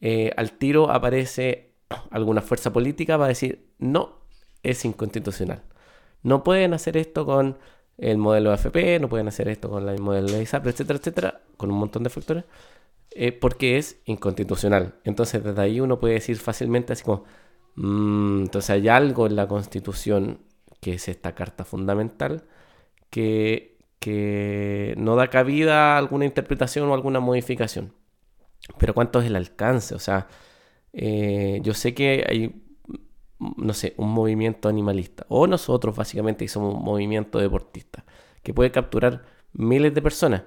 [0.00, 1.72] eh, al tiro aparece
[2.10, 4.20] alguna fuerza política va a decir, no,
[4.62, 5.62] es inconstitucional.
[6.22, 7.58] No pueden hacer esto con
[7.98, 11.70] el modelo AFP, no pueden hacer esto con el modelo de ISAPRE, etcétera, etcétera, con
[11.70, 12.44] un montón de factores.
[13.14, 14.94] Eh, porque es inconstitucional.
[15.04, 17.24] Entonces desde ahí uno puede decir fácilmente así como,
[17.76, 20.40] mm, entonces hay algo en la constitución,
[20.80, 22.44] que es esta carta fundamental,
[23.10, 27.94] que, que no da cabida a alguna interpretación o alguna modificación.
[28.78, 29.94] Pero ¿cuánto es el alcance?
[29.94, 30.28] O sea,
[30.92, 32.62] eh, yo sé que hay,
[33.38, 38.04] no sé, un movimiento animalista, o nosotros básicamente somos un movimiento deportista,
[38.42, 40.42] que puede capturar miles de personas,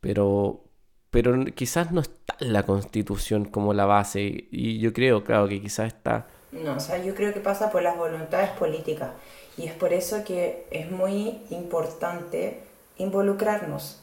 [0.00, 0.64] pero
[1.10, 5.88] pero quizás no está la constitución como la base y yo creo, claro, que quizás
[5.88, 6.28] está...
[6.52, 9.10] No, o sea, yo creo que pasa por las voluntades políticas.
[9.56, 12.60] Y es por eso que es muy importante
[12.96, 14.00] involucrarnos.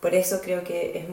[0.00, 1.04] Por eso creo que es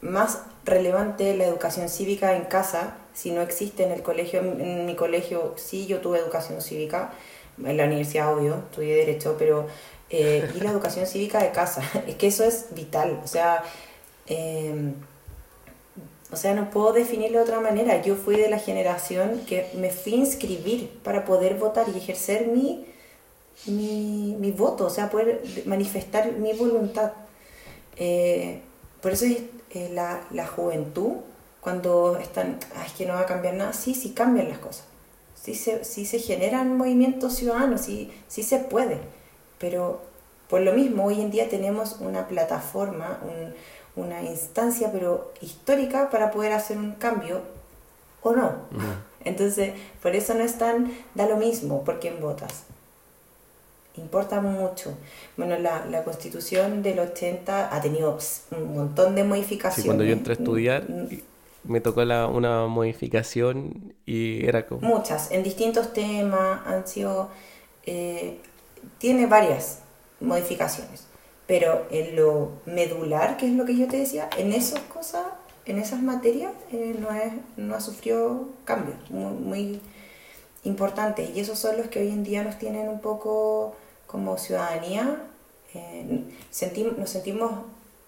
[0.00, 4.94] más relevante la educación cívica en casa, si no existe en el colegio, en mi
[4.94, 7.12] colegio sí yo tuve educación cívica,
[7.64, 9.66] en la universidad obvio, estudié derecho, pero...
[10.10, 13.62] Eh, y la educación cívica de casa, es que eso es vital, o sea,
[14.28, 14.94] Em,
[16.30, 18.02] o sea, no puedo definirlo de otra manera.
[18.02, 22.48] Yo fui de la generación que me fui a inscribir para poder votar y ejercer
[22.48, 22.86] mi,
[23.66, 27.12] mi, mi voto, o sea, poder manifestar mi voluntad.
[27.96, 28.60] Eh,
[29.00, 31.12] por eso eh, la, la, juventud,
[31.60, 34.84] cuando están, es que no va a cambiar nada, sí, sí cambian las cosas.
[35.34, 38.98] Sí se, sí se generan movimientos ciudadanos, sí, sí se puede.
[39.58, 40.02] Pero
[40.48, 43.54] por lo mismo, hoy en día tenemos una plataforma, un,
[43.98, 47.42] una instancia, pero histórica, para poder hacer un cambio
[48.22, 48.52] o no.
[49.24, 52.64] Entonces, por eso no es tan, da lo mismo por quién votas.
[53.96, 54.96] Importa mucho.
[55.36, 58.16] Bueno, la, la constitución del 80 ha tenido
[58.52, 59.86] un montón de modificaciones.
[59.86, 61.22] cuando yo entré a estudiar, mm, mm.
[61.64, 64.82] me tocó la, una modificación y era como...
[64.82, 67.28] Muchas, en distintos temas, han sido...
[67.86, 68.38] Eh,
[68.98, 69.80] tiene varias
[70.20, 71.07] modificaciones.
[71.48, 75.24] Pero en lo medular, que es lo que yo te decía, en esas cosas,
[75.64, 79.80] en esas materias, eh, no, es, no ha sufrido cambios muy,
[80.64, 81.30] importantes.
[81.34, 83.74] Y esos son los que hoy en día nos tienen un poco
[84.06, 85.22] como ciudadanía.
[85.72, 86.04] Eh,
[86.98, 87.50] nos sentimos,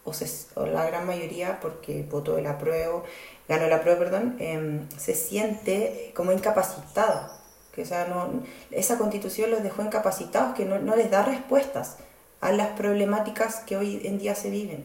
[0.05, 0.13] o,
[0.61, 3.05] o, la gran mayoría, porque votó el apruebo,
[3.49, 7.41] ganó el apruebo, perdón, em, se siente como incapacitada.
[7.73, 11.97] Que, sea, no, esa constitución los dejó incapacitados, que no, no les da respuestas
[12.41, 14.85] a las problemáticas que hoy en día se viven.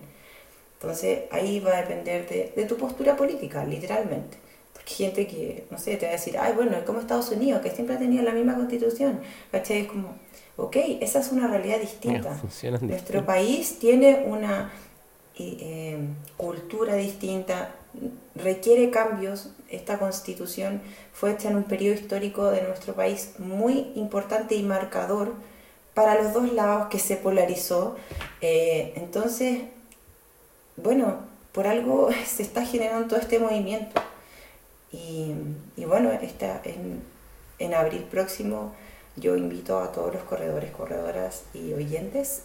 [0.74, 4.38] Entonces ahí va a depender de, tu postura política, literalmente.
[4.74, 7.62] Porque hay gente que, no sé, te va a decir, ay, bueno, como Estados Unidos,
[7.62, 9.22] que siempre ha tenido la misma constitución.
[9.52, 9.82] ¿Cachai?
[9.82, 10.16] Es como,
[10.58, 12.40] ok, esa es una realidad distinta.
[12.82, 14.72] Nuestro país tiene una
[15.38, 15.98] eh,
[16.36, 17.72] cultura distinta,
[18.36, 19.50] requiere cambios.
[19.70, 20.82] Esta constitución
[21.14, 25.34] fue hecha en un periodo histórico de nuestro país muy importante y marcador
[25.96, 27.96] para los dos lados que se polarizó.
[28.42, 29.62] Eh, entonces,
[30.78, 31.16] bueno,
[31.52, 34.00] por algo se está generando todo este movimiento.
[34.92, 35.34] Y,
[35.76, 37.02] y bueno, esta, en,
[37.58, 38.74] en abril próximo
[39.16, 42.44] yo invito a todos los corredores, corredoras y oyentes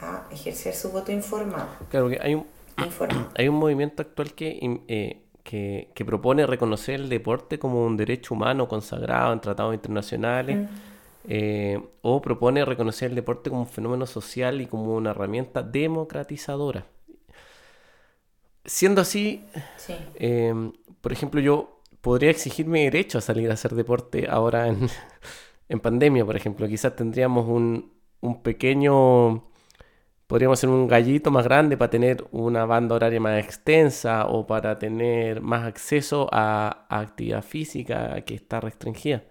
[0.00, 1.68] a ejercer su voto informado.
[1.90, 3.30] Claro que hay un, Informado.
[3.36, 8.34] hay un movimiento actual que, eh, que, que propone reconocer el deporte como un derecho
[8.34, 10.93] humano consagrado en tratados internacionales, Mm.
[11.28, 16.86] Eh, o propone reconocer el deporte como un fenómeno social y como una herramienta democratizadora.
[18.64, 19.44] Siendo así,
[19.76, 19.94] Sí.
[20.14, 20.54] eh,
[21.00, 24.88] por ejemplo, yo podría exigir mi derecho a salir a hacer deporte ahora en,
[25.68, 26.66] en pandemia, por ejemplo.
[26.68, 29.44] Quizás tendríamos un, un pequeño,
[30.26, 34.78] podríamos hacer un gallito más grande para tener una banda horaria más extensa o para
[34.78, 39.24] tener más acceso a, a actividad física que está restringida.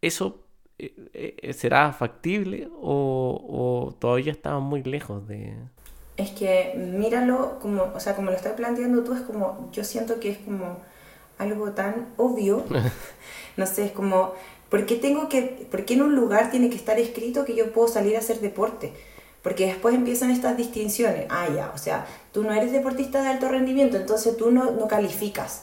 [0.00, 0.44] ¿Eso
[0.78, 5.54] eh, eh, será factible o, o todavía estamos muy lejos de...
[6.16, 10.20] Es que míralo como, o sea, como lo estás planteando tú, es como, yo siento
[10.20, 10.78] que es como
[11.38, 12.64] algo tan obvio,
[13.56, 14.32] no sé, es como,
[14.68, 17.72] ¿por qué tengo que, por qué en un lugar tiene que estar escrito que yo
[17.72, 18.92] puedo salir a hacer deporte?
[19.42, 23.48] Porque después empiezan estas distinciones, ah, ya, o sea, tú no eres deportista de alto
[23.48, 25.62] rendimiento, entonces tú no, no calificas.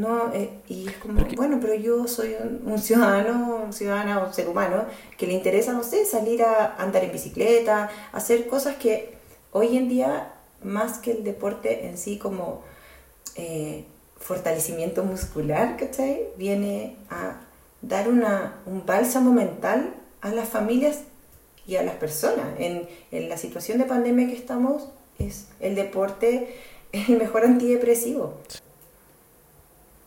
[0.00, 4.24] No, eh, y es como, Porque- bueno, pero yo soy un, un ciudadano, un ciudadana,
[4.24, 4.86] un ser humano
[5.18, 9.14] que le interesa, no sé, salir a andar en bicicleta, hacer cosas que
[9.52, 10.32] hoy en día,
[10.62, 12.62] más que el deporte en sí como
[13.36, 13.84] eh,
[14.18, 16.28] fortalecimiento muscular, ¿cachai?
[16.36, 17.36] Viene a
[17.82, 21.00] dar una, un bálsamo mental a las familias
[21.66, 22.46] y a las personas.
[22.58, 26.56] En, en la situación de pandemia que estamos, es el deporte
[26.92, 28.34] es el mejor antidepresivo.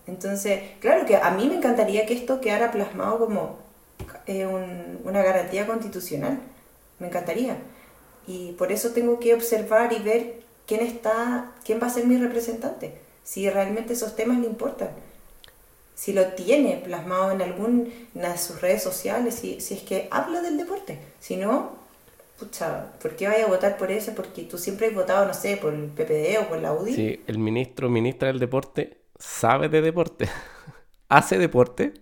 [0.07, 3.59] Entonces, claro que a mí me encantaría que esto quedara plasmado como
[4.27, 6.39] eh, un- una garantía constitucional.
[6.99, 7.57] Me encantaría.
[8.27, 12.17] Y por eso tengo que observar y ver quién está, quién va a ser mi
[12.17, 14.89] representante, si realmente esos temas le importan.
[15.95, 20.41] Si lo tiene plasmado en alguna de sus redes sociales, si, si es que habla
[20.41, 20.99] del deporte.
[21.19, 21.71] Si no,
[22.39, 24.13] pucha, ¿por qué vaya a votar por eso?
[24.15, 26.95] Porque tú siempre has votado, no sé, por el PPD o por la UDI.
[26.95, 30.29] Sí, el ministro ministra del deporte sabe de deporte,
[31.09, 31.93] hace deporte.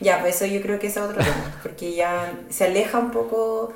[0.00, 3.72] Ya, pues eso yo creo que es otro tema, porque ya se aleja un poco,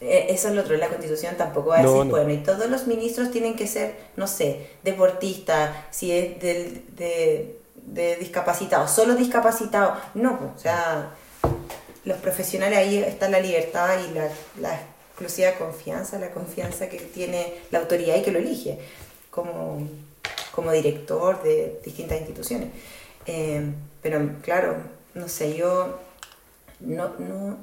[0.00, 2.04] eh, eso es lo otro, la constitución tampoco va a decir, no.
[2.06, 7.60] bueno, y todos los ministros tienen que ser, no sé, deportistas, si es del, de,
[7.74, 11.10] de discapacitados, solo discapacitados, no, pues, o sea,
[12.04, 14.28] los profesionales ahí está la libertad y la,
[14.60, 18.80] la exclusiva confianza, la confianza que tiene la autoridad y que lo elige
[19.30, 19.86] como,
[20.52, 22.68] como director de distintas instituciones.
[23.26, 24.76] Eh, pero claro,
[25.14, 25.98] no sé, yo
[26.80, 27.58] no, no,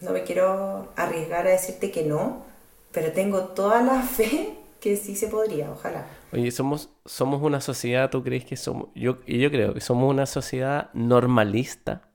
[0.00, 2.44] no me quiero arriesgar a decirte que no,
[2.92, 6.06] pero tengo toda la fe que sí se podría, ojalá.
[6.32, 8.88] Oye, somos, somos una sociedad, ¿tú crees que somos?
[8.94, 12.08] Yo, yo creo que somos una sociedad normalista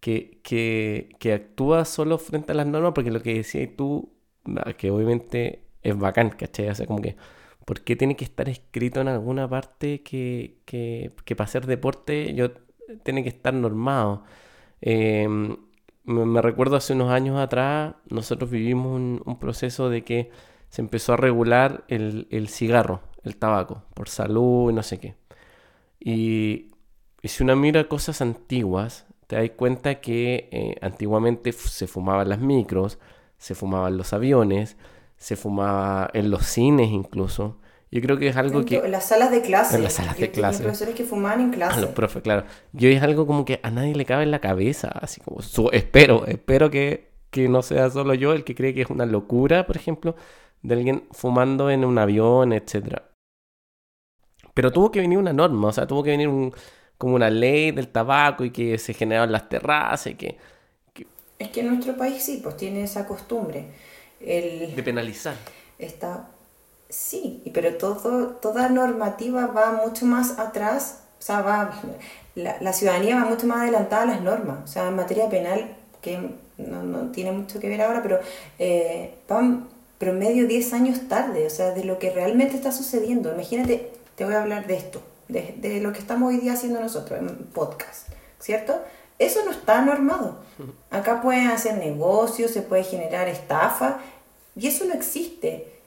[0.00, 4.12] que, que, que actúa solo frente a las normas, porque lo que decías tú,
[4.56, 6.68] ah, que obviamente es bacán, ¿cachai?
[6.70, 7.16] O sea, como que,
[7.70, 12.34] ¿por qué tiene que estar escrito en alguna parte que, que, que para hacer deporte
[12.34, 12.50] yo
[13.04, 14.24] tiene que estar normado?
[14.80, 15.28] Eh,
[16.02, 20.32] me, recuerdo hace unos años atrás, nosotros vivimos un, un proceso de que
[20.68, 25.14] se empezó a regular el, el cigarro, el tabaco, por salud y no sé qué.
[26.00, 26.72] Y,
[27.22, 32.40] y si uno mira cosas antiguas, te das cuenta que eh, antiguamente se fumaban las
[32.40, 32.98] micros,
[33.38, 34.76] se fumaban los aviones,
[35.16, 37.59] se fumaba en los cines incluso.
[37.92, 38.76] Yo creo que es algo que...
[38.76, 39.76] En las salas de clase.
[39.76, 40.62] En las salas de clase.
[40.62, 41.80] profesores que fumaban en A clase.
[41.80, 42.44] los profes, claro.
[42.72, 45.70] Yo es algo como que a nadie le cabe en la cabeza, así como su-
[45.72, 49.66] espero, espero que, que no sea solo yo el que cree que es una locura,
[49.66, 50.14] por ejemplo,
[50.62, 53.10] de alguien fumando en un avión, etcétera.
[54.54, 56.52] Pero tuvo que venir una norma, o sea, tuvo que venir un,
[56.98, 60.38] como una ley del tabaco y que se generaban las terrazas y que
[61.38, 63.66] Es que en nuestro país sí, pues tiene esa costumbre.
[64.20, 65.34] El, de penalizar.
[65.78, 66.28] está
[66.90, 71.70] sí y- pero todo toda normativa va mucho más atrás o sea va
[72.34, 74.58] la, la ciudadanía va mucho más adelantada a las normas.
[74.64, 76.18] O sea en materia penal que
[76.58, 78.18] no, no tiene mucho que ver ahora pero
[78.58, 83.32] eh, van promedio 10 años tarde o sea de lo que realmente está sucediendo.
[83.32, 86.80] Imagínate te voy a hablar de esto de, de lo que estamos hoy día haciendo
[86.80, 88.08] nosotros en podcast
[88.38, 88.80] cierto
[89.18, 90.38] eso no está normado.
[90.90, 93.98] Acá pueden hacer negocios se puede generar estafa
[94.56, 95.79] y eso no existe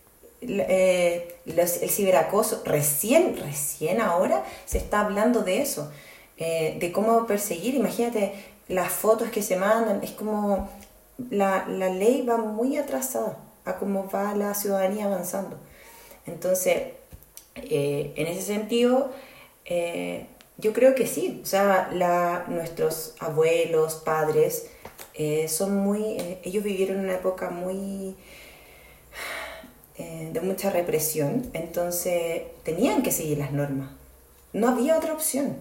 [0.47, 5.91] eh, el ciberacoso, recién, recién ahora se está hablando de eso,
[6.37, 8.33] eh, de cómo perseguir, imagínate
[8.67, 10.69] las fotos que se mandan, es como
[11.29, 15.57] la, la ley va muy atrasada a cómo va la ciudadanía avanzando.
[16.25, 16.75] Entonces,
[17.55, 19.11] Eh, en ese sentido,
[20.57, 21.89] yo creo que sí, o sea,
[22.47, 24.71] nuestros abuelos, padres,
[25.47, 28.15] son muy, ellos vivieron una época muy
[29.97, 33.91] de mucha represión, entonces tenían que seguir las normas.
[34.51, 35.57] No había otra opción.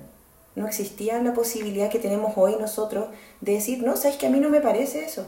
[0.55, 3.07] No existía la posibilidad que tenemos hoy nosotros
[3.41, 5.27] de decir, no, sabes que a mí no me parece eso.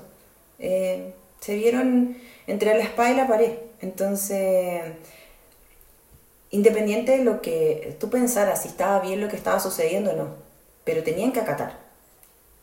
[0.58, 3.52] se vieron entre la espada y la pared.
[3.80, 4.82] Entonces,
[6.50, 10.28] independiente de lo que tú pensaras, si estaba bien lo que estaba sucediendo o no,
[10.84, 11.78] pero tenían que acatar.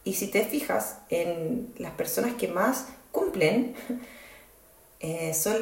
[0.03, 3.75] Y si te fijas en las personas que más cumplen,
[5.01, 5.55] eh, son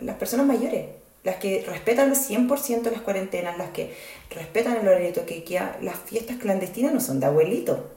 [0.00, 0.86] las personas mayores,
[1.22, 3.94] las que respetan al 100% las cuarentenas, las que
[4.30, 5.76] respetan el horario que queda.
[5.82, 7.90] Las fiestas clandestinas no son de abuelito,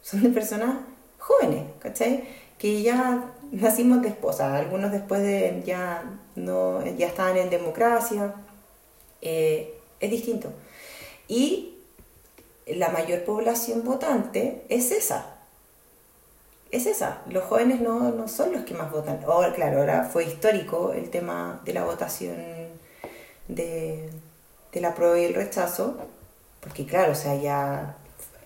[0.00, 0.76] son de personas
[1.18, 2.24] jóvenes, ¿cachai?
[2.58, 6.04] Que ya nacimos después, algunos después de ya,
[6.36, 8.34] no, ya estaban en democracia,
[9.20, 10.52] eh, es distinto.
[11.26, 11.78] Y
[12.66, 15.33] la mayor población votante es esa.
[16.74, 17.22] Es esa.
[17.30, 19.20] Los jóvenes no, no son los que más votan.
[19.28, 22.34] Ahora, claro, ahora fue histórico el tema de la votación
[23.46, 24.10] de,
[24.72, 25.96] de la prueba y el rechazo,
[26.60, 27.96] porque claro, o sea, ya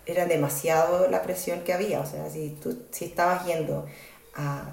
[0.05, 2.01] era demasiado la presión que había.
[2.01, 3.87] O sea, si tú si estabas yendo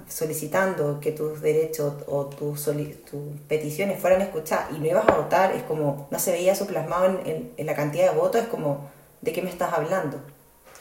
[0.10, 5.54] solicitando que tus derechos o tus, tus peticiones fueran escuchadas y no ibas a votar,
[5.54, 8.90] es como, no se veía eso plasmado en, en, la cantidad de votos, es como,
[9.22, 10.20] ¿de qué me estás hablando?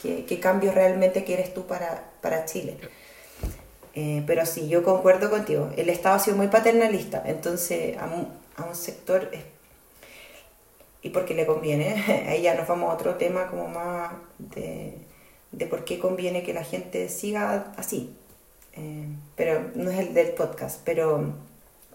[0.04, 2.76] ¿Qué, qué cambio realmente quieres tú para, para Chile?
[3.94, 8.28] Eh, pero sí, yo concuerdo contigo, el Estado ha sido muy paternalista, entonces a un,
[8.54, 9.30] a un sector,
[11.00, 11.94] y porque le conviene,
[12.28, 14.98] ahí ya nos vamos a otro tema como más de,
[15.52, 18.14] de por qué conviene que la gente siga así,
[18.74, 21.32] eh, pero no es el del podcast, pero,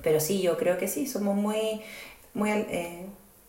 [0.02, 1.82] pero sí, yo creo que sí, somos muy,
[2.34, 3.06] muy, eh,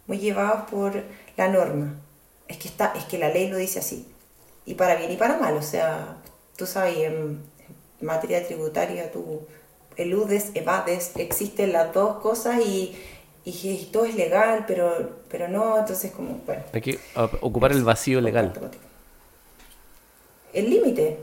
[0.06, 1.02] muy llevados por
[1.38, 1.94] la norma.
[2.46, 4.06] Es que, está, es que la ley lo dice así,
[4.64, 6.16] y para bien y para mal, o sea,
[6.56, 7.50] tú sabes, en,
[8.00, 9.42] materia tributaria tú
[9.96, 12.96] eludes, evades, existen las dos cosas y,
[13.44, 16.62] y, todo es legal, pero, pero no, entonces como, bueno.
[16.72, 16.98] Hay que
[17.40, 18.52] ocupar el vacío legal.
[20.52, 21.18] El límite,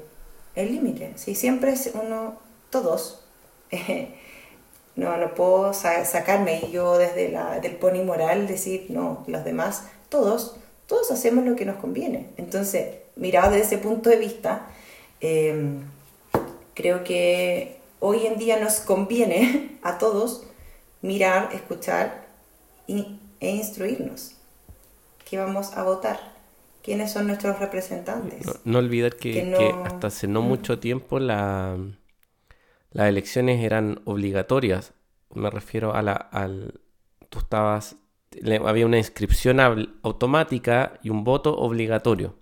[0.56, 1.14] el límite.
[1.16, 3.24] Si siempre es uno, todos.
[4.96, 10.56] no, no puedo sacarme yo desde la, del pony moral decir, no, los demás, todos,
[10.86, 12.30] todos hacemos lo que nos conviene.
[12.38, 14.68] Entonces, mirado desde ese punto de vista,
[15.20, 15.82] em,
[16.74, 20.44] creo que hoy en día nos conviene a todos
[21.02, 22.28] mirar, escuchar
[22.88, 24.34] e instruirnos.
[25.30, 26.38] ¿Qué vamos a votar?
[26.88, 28.48] quiénes son nuestros representantes.
[28.64, 29.54] No, olvidar que,
[29.84, 30.46] hasta hace no mm.
[30.46, 31.78] mucho tiempo la,
[32.92, 34.94] las elecciones eran obligatorias.
[35.34, 36.14] Me refiero a la...
[36.14, 36.80] Al,
[37.30, 37.98] tú estabas...
[38.66, 39.60] había una inscripción
[40.02, 42.36] automática y un voto obligatorio.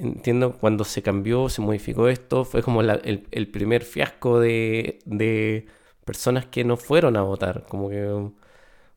[0.00, 5.66] Entiendo, cuando se cambió, se modificó esto, fue como el, primer fiasco de, de,
[6.04, 7.64] personas que no fueron a votar.
[7.68, 8.36] Como que un,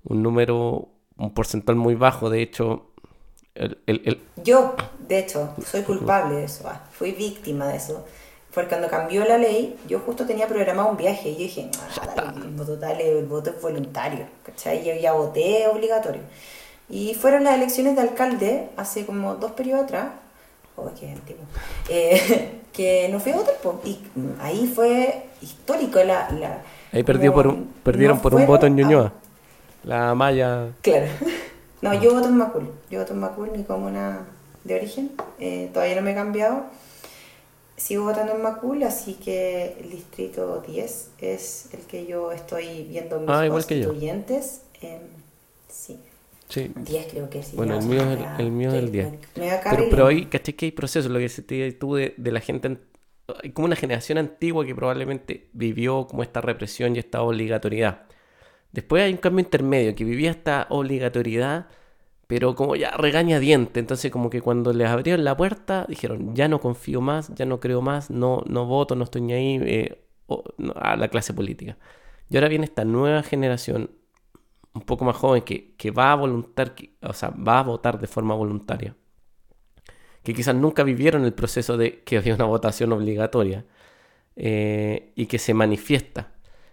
[0.04, 2.30] un número, un porcentual muy bajo.
[2.30, 2.90] De hecho,
[4.44, 4.76] yo,
[5.08, 8.06] de hecho, soy culpable de eso, ah, fui víctima de eso.
[8.54, 11.70] Porque cuando cambió la ley, yo justo tenía programado un viaje y yo dije,
[12.18, 14.84] ah, el voto total, el voto es voluntario, ¿cachai?
[14.84, 16.22] Yo ya voté obligatorio.
[16.90, 20.08] Y fueron las elecciones de alcalde hace como dos periodos atrás,
[20.86, 21.44] oh, qué antiguo,
[21.90, 24.00] eh, que no fui a votar, y
[24.40, 26.30] ahí fue histórico la...
[26.32, 26.62] la
[26.92, 29.14] ahí perdió por un, perdieron por un voto en Ñuñoa,
[29.84, 30.70] la malla...
[30.82, 31.08] Claro.
[31.82, 32.70] No, yo voto en Macul.
[32.92, 34.26] Yo voto en Macul, mi comuna
[34.66, 35.12] de origen.
[35.40, 36.66] Eh, todavía no me he cambiado.
[37.78, 43.22] Sigo votando en Macul, así que el distrito 10 es el que yo estoy viendo
[43.22, 44.64] mis ah, constituyentes.
[44.82, 45.00] Em,
[45.70, 45.98] sí.
[46.50, 46.72] Sí.
[46.76, 47.56] 10 creo que sí.
[47.56, 49.08] Bueno, el mío, es el, mío es el 10.
[49.36, 51.12] pero, pero ahí, ¿caché que hay procesos?
[51.12, 52.80] Lo que se te tú de, de la gente
[53.44, 58.04] hay como una generación antigua que probablemente vivió como esta represión y esta obligatoriedad.
[58.72, 61.68] Después hay un cambio intermedio que vivía esta obligatoriedad,
[62.28, 63.80] pero como ya regaña diente.
[63.80, 67.60] Entonces, como que cuando les abrieron la puerta, dijeron: Ya no confío más, ya no
[67.60, 70.04] creo más, no, no voto, no estoy ni ahí eh,
[70.76, 71.78] a la clase política.
[72.30, 73.92] Y ahora viene esta nueva generación,
[74.80, 78.08] un poco más joven, que, que va a voluntar, o sea, va a votar de
[78.08, 78.96] forma voluntaria.
[80.24, 83.66] Que quizás nunca vivieron el proceso de que había una votación obligatoria.
[84.42, 86.32] Eh, y que se manifiesta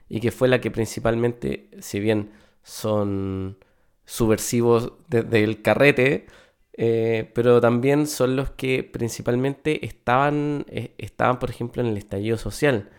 [0.09, 2.31] y que fue la que principalmente, si bien
[2.63, 3.59] son
[4.05, 6.27] subversivos desde el carrete,
[6.75, 12.39] eh, pero también son los que principalmente estaban, eh, estaban, por ejemplo, en el estallido
[12.39, 12.91] social,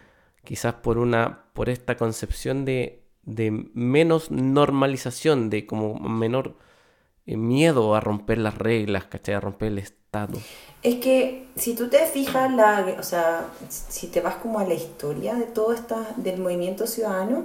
[0.43, 2.96] quizás por, una, por esta concepción de,
[3.27, 6.55] de menos normalización, de como menor
[7.27, 9.35] eh, miedo a romper las reglas, ¿cachai?
[9.35, 10.39] A romper el Estado.
[10.81, 14.73] Es que si tú te fijas, la, o sea, si te vas como a la
[14.75, 17.43] historia de todo esta, del movimiento ciudadano,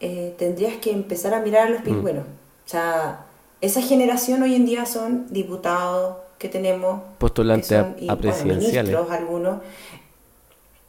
[0.00, 2.24] eh, tendrías que empezar a mirar a los pingüinos.
[2.66, 3.24] O sea,
[3.60, 7.00] esa generación hoy en día son diputados que tenemos.
[7.18, 8.92] Postulantes que son- a- y, a bueno, presidenciales.
[8.92, 9.62] ministros, algunos.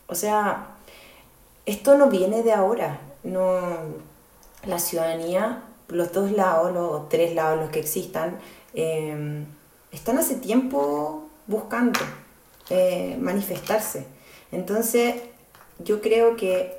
[0.08, 0.68] O sea,
[1.66, 3.00] esto no viene de ahora.
[3.24, 3.60] No,
[4.66, 8.38] la ciudadanía, los dos lados, los tres lados, los que existan,
[8.74, 9.46] eh,
[9.92, 12.00] están hace tiempo buscando
[12.70, 14.06] eh, manifestarse.
[14.52, 15.16] Entonces,
[15.80, 16.74] yo creo que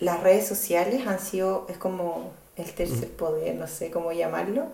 [0.00, 4.66] las redes sociales han sido, es como el tercer poder, no sé cómo llamarlo.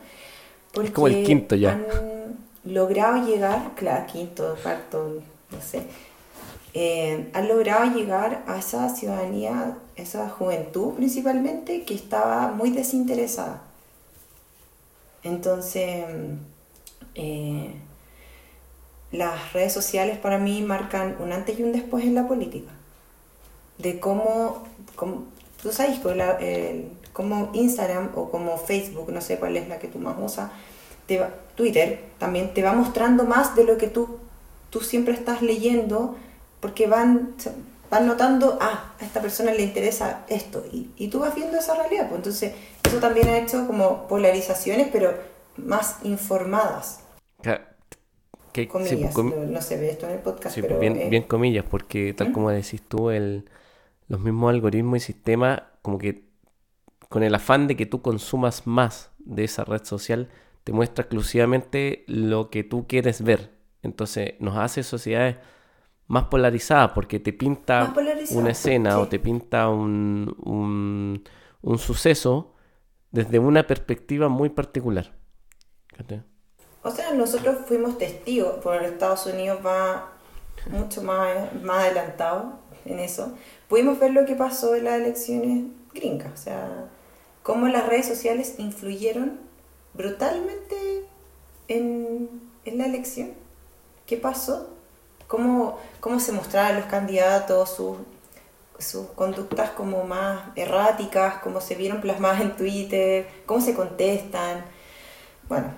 [0.72, 1.72] Porque como el quinto ya.
[1.72, 5.82] Han logrado llegar, claro, quinto, cuarto, no sé.
[6.74, 13.62] Eh, han logrado llegar a esa ciudadanía, esa juventud principalmente, que estaba muy desinteresada.
[15.22, 16.04] Entonces,
[17.14, 17.74] eh,
[19.12, 22.70] las redes sociales para mí marcan un antes y un después en la política.
[23.78, 24.64] De cómo,
[24.94, 25.24] cómo-
[25.62, 26.16] tú sabes, pues,
[27.12, 30.50] cómo Instagram o como Facebook, no sé cuál es la que tú más usas,
[31.06, 34.18] te va- Twitter también te va mostrando más de lo que tú,
[34.70, 36.16] tú siempre estás leyendo,
[36.60, 37.34] porque van,
[37.90, 41.74] van notando, ah, a esta persona le interesa esto, y, y tú vas viendo esa
[41.74, 42.08] realidad.
[42.08, 42.52] Pues entonces,
[42.86, 45.14] eso también ha hecho como polarizaciones, pero
[45.56, 47.00] más informadas,
[48.52, 49.14] que- sí, comillas.
[49.14, 50.78] com- no, no se ve esto en el podcast, Sí, pero...
[50.78, 53.48] bien, eh, bien comillas, porque tal como decís tú, el,
[54.08, 56.24] los mismos algoritmos y sistemas, como que
[57.08, 60.28] con el afán de que tú consumas más de esa red social,
[60.64, 63.50] te muestra exclusivamente lo que tú quieres ver.
[63.82, 65.36] Entonces nos hace sociedades
[66.10, 67.94] más polarizadas porque te pinta
[68.32, 71.22] una escena o te pinta un, un,
[71.62, 72.52] un suceso
[73.12, 75.14] desde una perspectiva muy particular.
[76.82, 80.10] O sea, nosotros fuimos testigos, por Estados Unidos va
[80.68, 83.32] mucho más, más adelantado en eso.
[83.68, 86.88] Pudimos ver lo que pasó en las elecciones gringas, o sea,
[87.44, 89.38] cómo las redes sociales influyeron
[89.94, 91.04] brutalmente
[91.68, 92.28] en,
[92.64, 93.30] en la elección.
[94.06, 94.79] ¿Qué pasó?
[95.30, 97.98] ¿Cómo, cómo se mostraban los candidatos, sus,
[98.80, 104.64] sus conductas como más erráticas, cómo se vieron plasmadas en Twitter, cómo se contestan?
[105.48, 105.68] Bueno,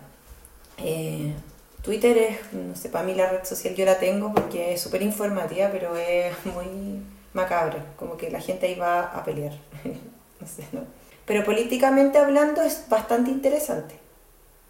[0.79, 1.35] eh,
[1.83, 5.03] Twitter es, no sé, para mí la red social yo la tengo porque es súper
[5.03, 7.03] informativa, pero es muy
[7.35, 9.53] macabra, como que la gente ahí va a pelear.
[10.41, 10.81] no sé, ¿no?
[11.27, 13.97] Pero políticamente hablando es bastante interesante.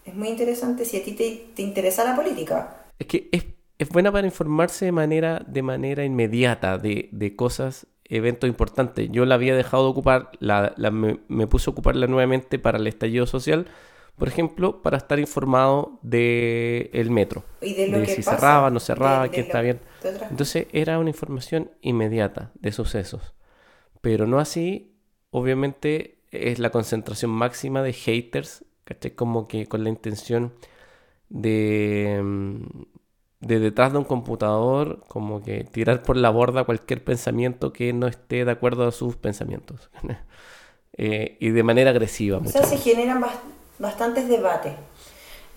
[0.05, 2.79] Es muy interesante si a ti te, te interesa la política.
[2.99, 3.45] Es que es,
[3.79, 9.09] es buena para informarse de manera, de manera inmediata de, de cosas, eventos importantes.
[9.11, 12.79] Yo la había dejado de ocupar, la, la- me, me puse a ocuparla nuevamente para
[12.79, 13.67] el estallido social,
[14.17, 17.45] por ejemplo, para estar informado del el metro.
[17.63, 19.81] Y de lo de que si pasa, cerraba, no cerraba, de- de quién está bien.
[20.03, 23.35] de Entonces era una información inmediata de sucesos.
[24.01, 24.95] Pero no así,
[25.31, 29.13] obviamente, es la concentración máxima de haters, ¿cachai?
[29.15, 30.53] Como que con la intención
[31.29, 32.65] de, mm,
[33.43, 38.07] de detrás de un computador, como que tirar por la borda cualquier pensamiento que no
[38.07, 39.91] esté de acuerdo a sus pensamientos.
[40.99, 42.37] Eh, y de manera agresiva.
[42.37, 43.41] O sea, se generan bas-
[43.79, 44.75] bastantes debates.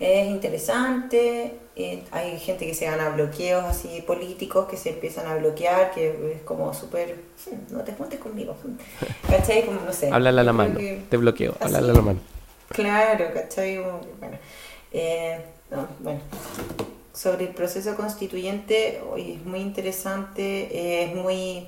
[0.00, 5.34] Es interesante, eh, hay gente que se gana bloqueos así políticos que se empiezan a
[5.36, 8.56] bloquear, que es como súper, "Hmm, no te juntes conmigo.
[9.30, 9.66] ¿Cachai?
[9.66, 10.10] Como, no sé.
[10.10, 11.64] Háblale a la mano, que- te bloqueo, así.
[11.64, 12.20] háblale a la mano.
[12.68, 13.76] Claro, ¿cachai?
[13.78, 14.38] Bueno,
[14.90, 15.38] eh,
[15.70, 16.20] no, bueno.
[17.16, 21.66] Sobre el proceso constituyente, hoy es muy interesante, eh, es muy...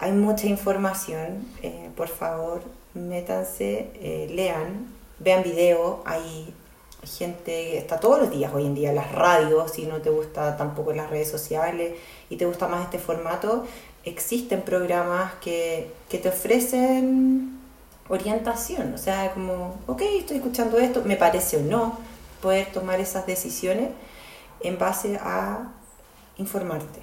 [0.00, 2.60] Hay mucha información, eh, por favor,
[2.94, 4.88] métanse, eh, lean,
[5.20, 6.52] vean videos, hay
[7.04, 10.92] gente, está todos los días hoy en día, las radios, si no te gusta tampoco
[10.94, 11.92] las redes sociales
[12.28, 13.66] y te gusta más este formato,
[14.04, 17.56] existen programas que, que te ofrecen
[18.08, 22.00] orientación, o sea, como, ok, estoy escuchando esto, me parece o no,
[22.40, 23.90] poder tomar esas decisiones
[24.62, 25.72] en base a
[26.38, 27.02] informarte.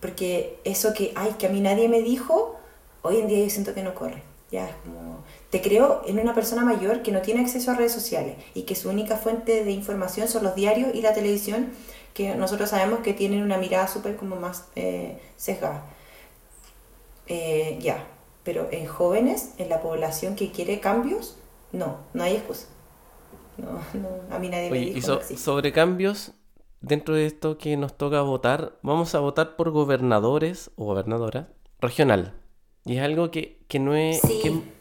[0.00, 2.56] Porque eso que, ay, que a mí nadie me dijo,
[3.02, 4.22] hoy en día yo siento que no corre.
[4.50, 7.92] Ya es como, te creo en una persona mayor que no tiene acceso a redes
[7.92, 11.70] sociales y que su única fuente de información son los diarios y la televisión,
[12.14, 15.84] que nosotros sabemos que tienen una mirada súper como más eh, sesgada.
[17.26, 18.06] Eh, ya,
[18.44, 21.36] pero en jóvenes, en la población que quiere cambios,
[21.72, 22.66] no, no hay excusa.
[23.58, 26.32] No, no, a mí nadie me dijo y so- sobre cambios,
[26.80, 31.46] dentro de esto que nos toca votar, vamos a votar por gobernadores o gobernadoras
[31.80, 32.34] regional.
[32.84, 34.20] Y es algo que, que no es...
[34.20, 34.40] Sí.
[34.42, 34.78] que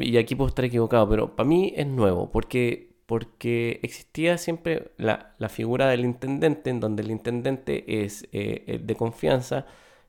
[0.00, 5.34] y aquí puedo estar equivocado, pero para mí es nuevo, porque, porque existía siempre la,
[5.48, 9.66] figura del intendente, en donde el intendente es eh, de confianza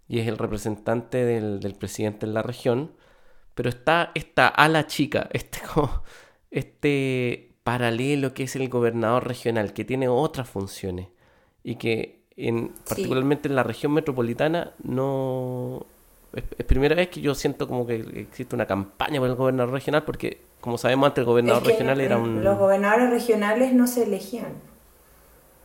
[0.07, 2.91] y es el representante del, del, presidente en la región,
[3.53, 5.61] pero está esta ala chica, este,
[6.51, 11.07] este paralelo que es el gobernador regional, que tiene otras funciones
[11.63, 15.83] y que en, particularmente en la región metropolitana no,
[16.31, 20.03] es, primera vez que yo siento como que existe una campaña por el gobernador regional,
[20.03, 22.43] porque como sabemos antes el gobernador regional era un...
[22.43, 24.53] Los gobernadores regionales no se elegían,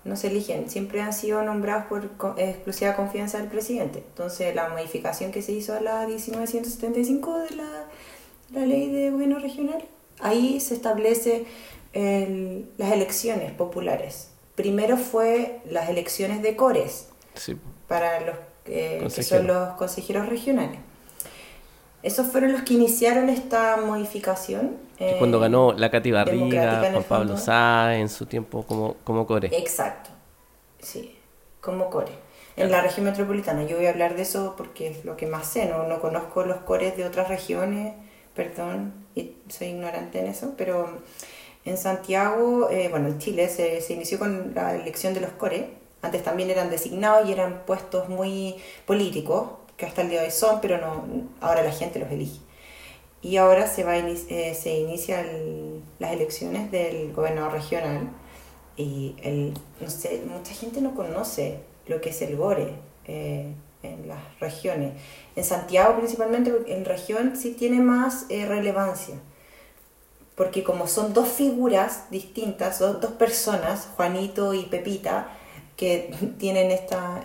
[0.05, 4.03] no se eligen, siempre han sido nombrados por exclusiva confianza del presidente.
[4.09, 7.85] Entonces la modificación que se hizo a la 1975 de la,
[8.55, 9.85] la ley de gobierno regional,
[10.19, 11.45] ahí se establece
[11.93, 14.31] las elecciones populares.
[14.55, 17.09] Primero fue las elecciones de cores
[17.89, 20.79] para los que, son los consejeros regionales.
[22.03, 24.79] Esos fueron los que iniciaron esta modificación.
[25.19, 29.49] cuando eh, ganó la Cati Barriga, Juan Pablo Sá en su tiempo como, como core.
[29.53, 30.11] Exacto,
[30.81, 31.17] sí,
[31.61, 32.13] como core.
[32.57, 35.47] En la región metropolitana, yo voy a hablar de eso porque es lo que más
[35.47, 37.95] sé, no, no conozco los cores de otras regiones,
[38.35, 41.01] perdón, y soy ignorante en eso, pero
[41.65, 45.65] en Santiago, eh, bueno, en Chile se, se inició con la elección de los cores
[46.03, 48.57] antes también eran designados y eran puestos muy
[48.87, 51.05] políticos, que hasta el día de hoy son, pero no,
[51.41, 52.41] ahora la gente los elige.
[53.23, 55.27] Y ahora se, va eh, se inician
[55.99, 58.09] las elecciones del gobernador regional
[58.77, 62.73] y el, no sé, mucha gente no conoce lo que es el GORE
[63.07, 63.53] eh,
[63.83, 64.95] en las regiones.
[65.37, 69.17] En Santiago principalmente, en región sí tiene más eh, relevancia,
[70.41, 75.29] porque como son dos figuras distintas, dos, dos personas, Juanito y Pepita,
[75.77, 77.21] que tienen esta,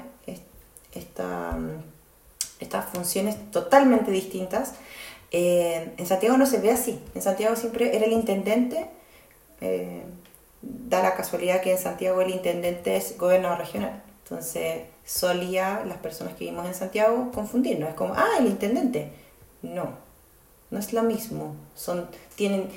[2.59, 4.73] estas funciones totalmente distintas.
[5.31, 6.99] Eh, en Santiago no se ve así.
[7.15, 8.85] En Santiago siempre era el intendente.
[9.61, 10.03] Eh,
[10.61, 14.03] da la casualidad que en Santiago el intendente es gobernador regional.
[14.23, 17.87] Entonces solía las personas que vivimos en Santiago confundirnos.
[17.87, 19.09] Es como, ah, el intendente.
[19.61, 20.03] No,
[20.75, 21.55] no es lo mismo.
[21.73, 22.69] Son, tienen,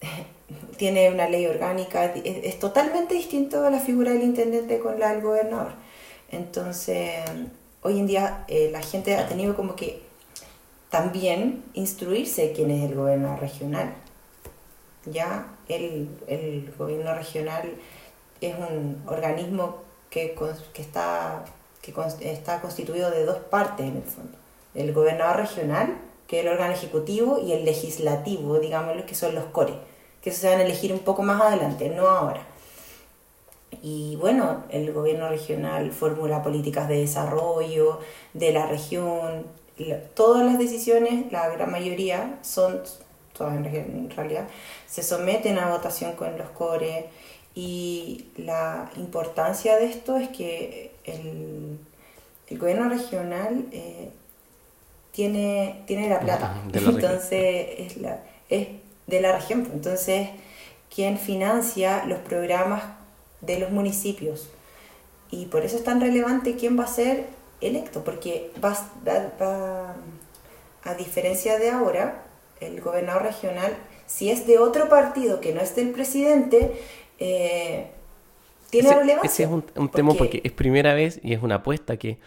[0.76, 5.22] tiene una ley orgánica, es, totalmente distinto a la figura del intendente con la del
[5.22, 5.72] gobernador.
[6.30, 7.20] Entonces,
[7.82, 10.02] hoy en día eh, la gente ha tenido como que
[10.88, 13.92] también instruirse quién es el gobernador regional.
[15.04, 17.72] Ya el, el gobierno regional
[18.40, 20.36] es un organismo que,
[20.72, 21.44] que, está,
[21.80, 24.38] que está constituido de dos partes en el fondo.
[24.74, 25.98] El gobernador regional,
[26.40, 30.62] el órgano ejecutivo, y el legislativo, digámoslo, que son los CORE que se van a
[30.62, 32.46] elegir un poco más adelante, no ahora.
[33.82, 37.98] Y bueno, el gobierno regional formula políticas de desarrollo
[38.32, 39.46] de la región.
[40.14, 42.82] Todas las decisiones, la gran mayoría, son,
[43.36, 44.46] todas en realidad,
[44.86, 47.08] se someten a votación con los core.
[47.54, 51.78] Y la importancia de esto es que el,
[52.46, 54.10] el gobierno regional eh,
[55.12, 56.54] tiene, tiene la plata.
[56.72, 58.68] Entonces, es, la, es
[59.06, 59.68] de la región.
[59.72, 60.28] Entonces,
[60.92, 62.82] ¿quién financia los programas
[63.40, 64.50] de los municipios?
[65.30, 67.26] Y por eso es tan relevante quién va a ser
[67.60, 68.76] electo, porque va,
[70.84, 72.24] a diferencia de ahora,
[72.60, 73.72] el gobernador regional,
[74.06, 76.72] si es de otro partido que no es del presidente,
[77.18, 77.86] eh,
[78.70, 79.30] tiene relevancia.
[79.30, 82.18] Ese es un, tema porque es primera vez y es una apuesta que,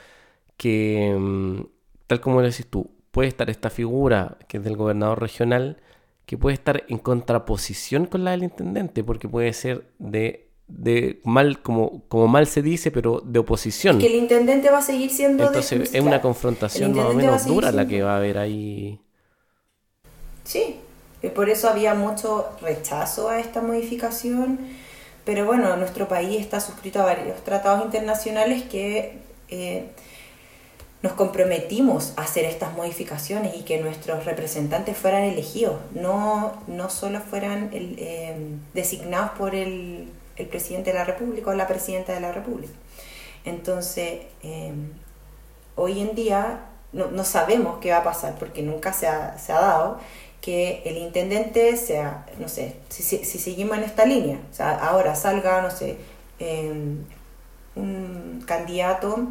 [0.58, 1.62] que mm,
[2.08, 5.78] tal como lo decís tú, puede estar esta figura que es del gobernador regional
[6.26, 11.62] que puede estar en contraposición con la del intendente, porque puede ser de, de mal,
[11.62, 14.00] como, como mal se dice, pero de oposición.
[14.00, 17.72] que el intendente va a seguir siendo Entonces es una confrontación más o menos dura
[17.72, 19.00] la que va a haber ahí.
[20.44, 20.78] Sí,
[21.36, 24.60] por eso había mucho rechazo a esta modificación,
[25.26, 29.20] pero bueno, nuestro país está suscrito a varios tratados internacionales que...
[29.50, 29.90] Eh,
[31.06, 37.20] nos comprometimos a hacer estas modificaciones y que nuestros representantes fueran elegidos, no, no solo
[37.20, 38.36] fueran eh,
[38.74, 42.74] designados por el, el, presidente de la República o la presidenta de la República.
[43.44, 44.74] Entonces, eh,
[45.76, 49.62] hoy en día no, sabemos qué va a pasar porque nunca se ha, se ha
[49.62, 50.00] dado
[50.42, 55.14] que el intendente sea, no sé, si, si, seguimos en esta línea, o sea, ahora
[55.14, 55.98] salga, no sé,
[56.40, 56.74] eh,
[57.76, 59.28] un candidato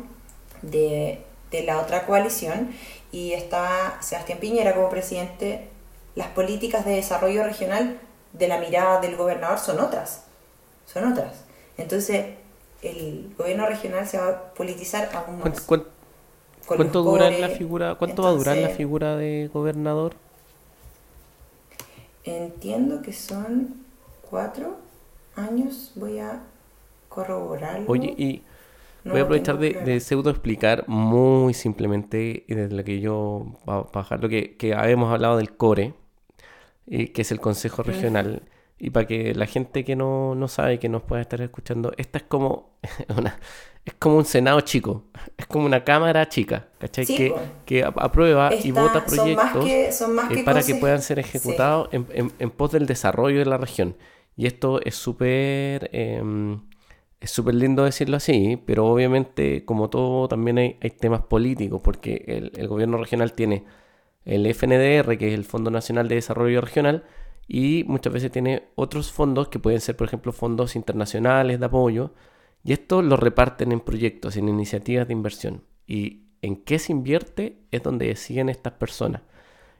[0.63, 2.71] de de la otra coalición
[3.13, 5.69] y está Sebastián Piñera como presidente,
[6.17, 8.01] las políticas de desarrollo regional
[8.33, 10.25] de la mirada del gobernador son otras,
[10.87, 11.45] son otras.
[11.79, 12.27] Entonces,
[12.83, 15.61] el gobierno regional se va a politizar aún más.
[16.67, 20.15] ¿Cuánto, dura la figura, cuánto va a durar la figura de gobernador?
[22.25, 23.85] entiendo que son
[24.31, 24.79] cuatro
[25.37, 26.41] años, voy a
[27.11, 27.85] corroborarlo.
[27.87, 28.43] Oye, y
[29.05, 33.47] No voy a aprovechar de, de pseudo explicar muy simplemente, y desde lo que yo,
[33.67, 35.95] para bajar lo que, que habíamos hablado del CORE,
[36.87, 38.43] y que es el Consejo Regional,
[38.79, 42.19] y para que la gente que no, no sabe, que nos pueda estar escuchando, esta
[42.19, 42.79] es como
[43.17, 43.39] una,
[43.85, 45.05] es como un Senado chico,
[45.37, 47.05] es como una Cámara chica, ¿cachai?
[47.05, 47.35] Sí, que,
[47.67, 51.03] que aprueba y vota son más proyectos que- son más eh, que para que puedan
[51.03, 51.29] ser Sí.
[51.29, 53.97] ejecutados en, en- en pos del desarrollo de la región.
[54.37, 56.61] Y esto es súper em,
[57.25, 62.53] es súper lindo decirlo así, pero obviamente, como todo, también hay, temas políticos, porque el,
[62.57, 63.65] el gobierno regional tiene
[64.25, 67.05] el FNDR, que es el Fondo Nacional de Desarrollo Regional,
[67.49, 72.13] y muchas veces tiene otros fondos que pueden ser, por ejemplo, fondos internacionales de apoyo,
[72.63, 75.63] y esto lo reparten en proyectos, en iniciativas de inversión.
[75.87, 79.23] Y en qué se invierte es donde deciden estas personas.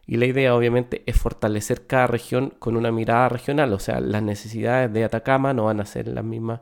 [0.07, 3.73] Y la idea, obviamente, es fortalecer cada región con una mirada regional.
[3.73, 6.61] O sea, las necesidades de Atacama no van a ser las mismas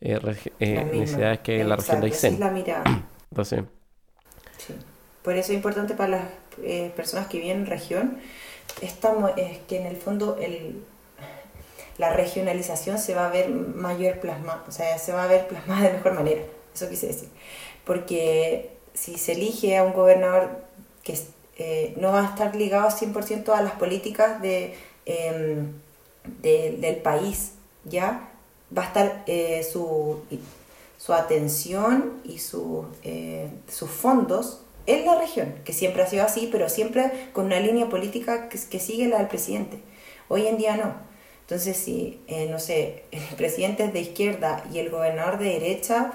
[0.00, 0.18] eh,
[0.60, 2.34] eh, necesidades que en la región de Aysén.
[2.34, 2.84] es la mirada.
[3.30, 3.64] Entonces,
[4.58, 4.74] Sí.
[5.22, 6.24] Por eso es importante para las
[6.62, 8.18] eh, personas que viven en región,
[8.80, 10.82] estamos, es que en el fondo el,
[11.98, 15.88] la regionalización se va a ver mayor plasma, o sea, se va a ver plasmada
[15.88, 16.42] de mejor manera,
[16.74, 17.28] eso quise decir.
[17.84, 20.48] Porque si se elige a un gobernador
[21.02, 21.18] que
[21.58, 24.74] eh, no va a estar ligado 100% a las políticas de,
[25.06, 25.72] em,
[26.42, 27.52] de- del país,
[27.84, 28.30] ¿ya?
[28.76, 30.20] Va a estar eh, su,
[30.96, 36.48] su atención y su, eh, sus fondos en la región, que siempre ha sido así,
[36.50, 39.80] pero siempre con una línea política que, que sigue la del presidente.
[40.28, 40.94] Hoy en día no.
[41.42, 46.12] Entonces, si, eh, no sé, el presidente es de izquierda y el gobernador de derecha,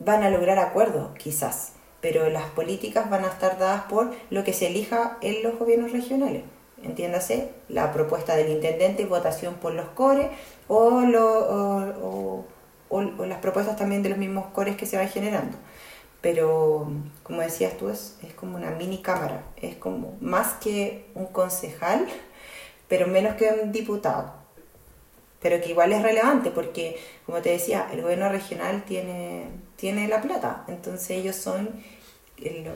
[0.00, 4.52] van a lograr acuerdos, quizás, pero las políticas van a estar dadas por lo que
[4.52, 6.42] se elija en los gobiernos regionales.
[6.82, 10.28] Entiéndase, la propuesta del intendente, votación por los cores
[10.68, 12.44] o, lo-
[13.26, 15.56] las propuestas también de los mismos cores que se van generando.
[16.20, 16.90] Pero,
[17.22, 22.06] como decías tú, es, es como una mini cámara, es como más que un concejal,
[22.88, 24.34] pero menos que un diputado.
[25.40, 30.20] Pero que igual es relevante porque, como te decía, el gobierno regional tiene, tiene la
[30.20, 31.80] plata, entonces ellos son,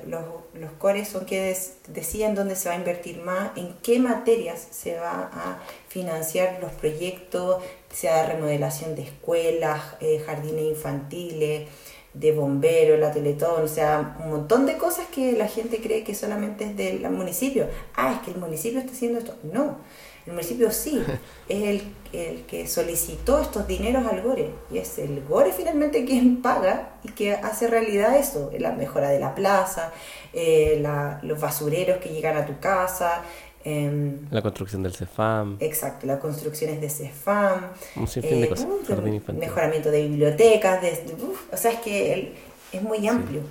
[0.07, 0.23] los,
[0.55, 4.67] los cores son que des- deciden dónde se va a invertir más, en qué materias
[4.71, 11.69] se va a financiar los proyectos, sea de remodelación de escuelas, eh, jardines infantiles,
[12.15, 16.15] de bomberos, la Teletón, o sea, un montón de cosas que la gente cree que
[16.15, 17.69] solamente es del municipio.
[17.95, 19.35] Ah, es que el municipio está haciendo esto.
[19.45, 19.79] No,
[20.27, 21.03] el municipio sí,
[21.49, 26.43] es el, el que solicitó estos dineros al GORE y es el GORE finalmente quien
[26.43, 29.93] paga y que hace realidad eso, la mejora de la plaza,
[30.33, 33.23] eh, la- los basureros que llegan a tu casa,
[33.65, 38.67] em, la construcción del CEFAM, exacto, las construcciones de CEFAM, un sinfín de eh, cosas,
[38.67, 41.05] uh, mejoramiento de bibliotecas, de,
[41.53, 42.33] o sea, es que el-
[42.73, 43.43] es muy amplio.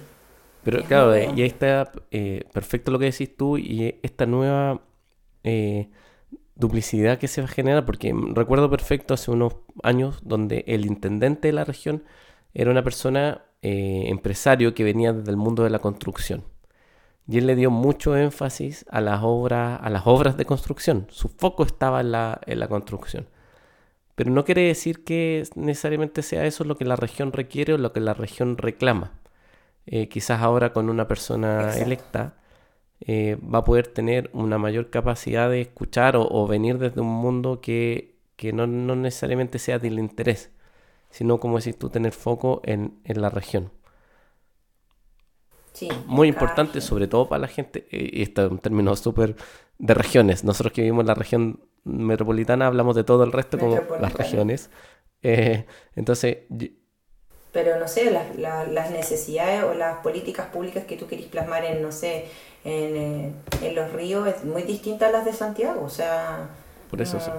[0.63, 1.33] Pero Es claro, bueno.
[1.35, 4.81] y ahí está eh, perfecto lo que decís tú y esta nueva
[5.43, 5.89] eh,
[6.61, 11.49] duplicidad que se va a generar, porque recuerdo perfecto hace unos años donde el intendente
[11.49, 12.03] de la región
[12.53, 16.45] era una persona eh, empresario que venía desde el mundo de la construcción.
[17.27, 21.07] Y él le dio mucho énfasis a las obras, a las obras de construcción.
[21.09, 23.27] Su foco estaba en la, en la construcción.
[24.15, 27.93] Pero no quiere decir que necesariamente sea eso lo que la región requiere o lo
[27.93, 29.11] que la región reclama.
[29.85, 31.85] Eh, quizás ahora con una persona Exacto.
[31.85, 32.40] electa
[33.01, 37.07] eh, va a poder tener una mayor capacidad de escuchar o, o venir desde un
[37.09, 40.51] mundo que, que no, no necesariamente sea del interés,
[41.11, 43.71] sino como decís tú, tener foco en, en la región.
[45.73, 46.81] Sí, Muy importante, región.
[46.81, 49.35] sobre todo para la gente, eh, y esto es un término súper
[49.77, 50.43] de regiones.
[50.43, 54.69] Nosotros que vivimos en la región metropolitana hablamos de todo el resto como las regiones.
[55.23, 56.39] Eh, entonces,
[57.51, 61.65] Pero no sé, las, la- las necesidades o las políticas públicas que tú querís plasmar
[61.65, 62.27] en, no sé,
[62.63, 65.81] en, eh, en los ríos es muy distinta a las de Santiago.
[65.83, 66.49] O sea,
[66.89, 67.31] Por eso no, sí.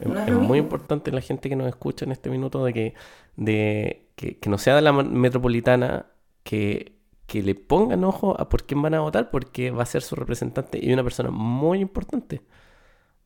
[0.00, 2.64] Es, no es es lo muy importante la gente que nos escucha en este minuto
[2.64, 2.94] de que,
[3.36, 6.06] de, que, que no sea de la metropolitana
[6.44, 6.92] que,
[7.26, 10.14] que le pongan ojo a por quién van a votar porque va a ser su
[10.16, 12.42] representante y una persona muy importante.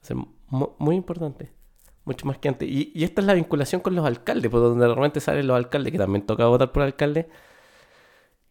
[0.02, 0.16] O sea,
[0.48, 1.52] mu- muy importante.
[2.04, 2.68] Mucho más que antes.
[2.68, 5.56] Y, y esta es la vinculación con los alcaldes, pues donde de repente salen los
[5.56, 7.28] alcaldes que también toca votar por alcalde.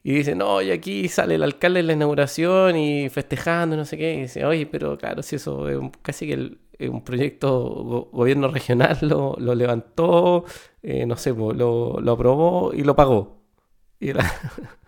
[0.04, 3.98] Y dicen, no, y aquí sale el alcalde en la inauguración y festejando, no sé
[3.98, 4.16] qué.
[4.16, 6.58] Y dice, oye, pero claro, si eso es un- casi que el-
[6.90, 10.46] un proyecto go- gobierno regional lo, lo levantó,
[10.82, 11.54] eh, no sé, lo,
[12.00, 13.38] lo aprobó y lo pagó.
[14.00, 14.24] Y, era-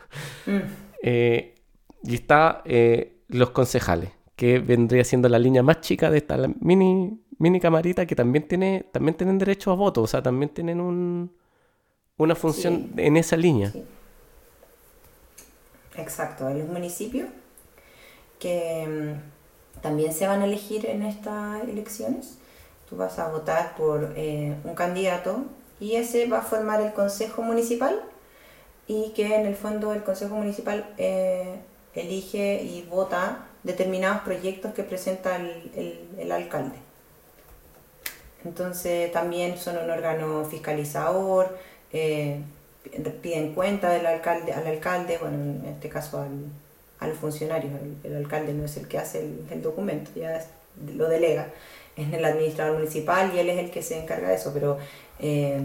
[0.45, 0.57] Mm,
[1.03, 1.55] eh,
[2.03, 6.37] y está eh, los concejales, que que vendría siendo la línea más chica de esta
[6.59, 10.81] mini, mini camarita, que también, tiene, también tienen derecho a voto, o sea, también tienen
[10.81, 11.31] un,
[12.17, 13.71] una función en esa línea.
[15.95, 17.29] Exacto, hay los municipios
[18.39, 22.37] que mm, también se van a elegir en estas elecciones.
[22.89, 25.45] Tú vas a votar por eh, un candidato
[25.79, 28.01] y ese va a formar el consejo municipal
[28.87, 31.59] y que en el fondo el consejo municipal eh,
[31.95, 36.75] elige y vota determinados proyectos que presenta el, alcalde.
[38.43, 41.57] Entonces también son un órgano fiscalizador,
[41.93, 42.41] eh,
[43.21, 46.45] piden cuenta del alcalde, al alcalde, bueno, en este caso al,
[46.99, 50.45] a los el, alcalde no es el que hace el, documento, ya
[50.95, 51.47] lo delega,
[51.95, 54.77] es el administrador municipal y él es el que se encarga de eso, pero
[55.19, 55.61] eh,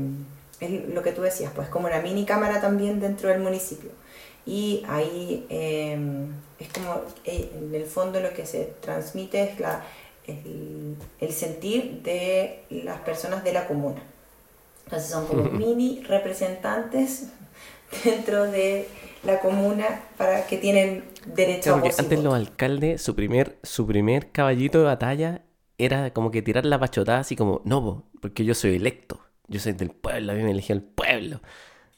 [0.61, 3.91] es lo que tú decías, pues como una mini cámara también dentro del municipio.
[4.47, 5.99] Y ahí eh,
[6.59, 9.85] es como, eh, en el fondo lo que se transmite es la,
[10.27, 14.03] el sentir de las personas de la comuna.
[14.89, 17.31] Entonces son como mini representantes
[18.05, 18.89] dentro de
[19.23, 21.95] la comuna para que tienen derecho a voto.
[21.99, 25.43] Antes los alcaldes, su primer, su primer caballito de batalla
[25.77, 29.75] era como que tirar la pachotada así como, no, porque yo soy electo, yo soy
[29.75, 31.43] del pueblo, a mí me eligió el pueblo.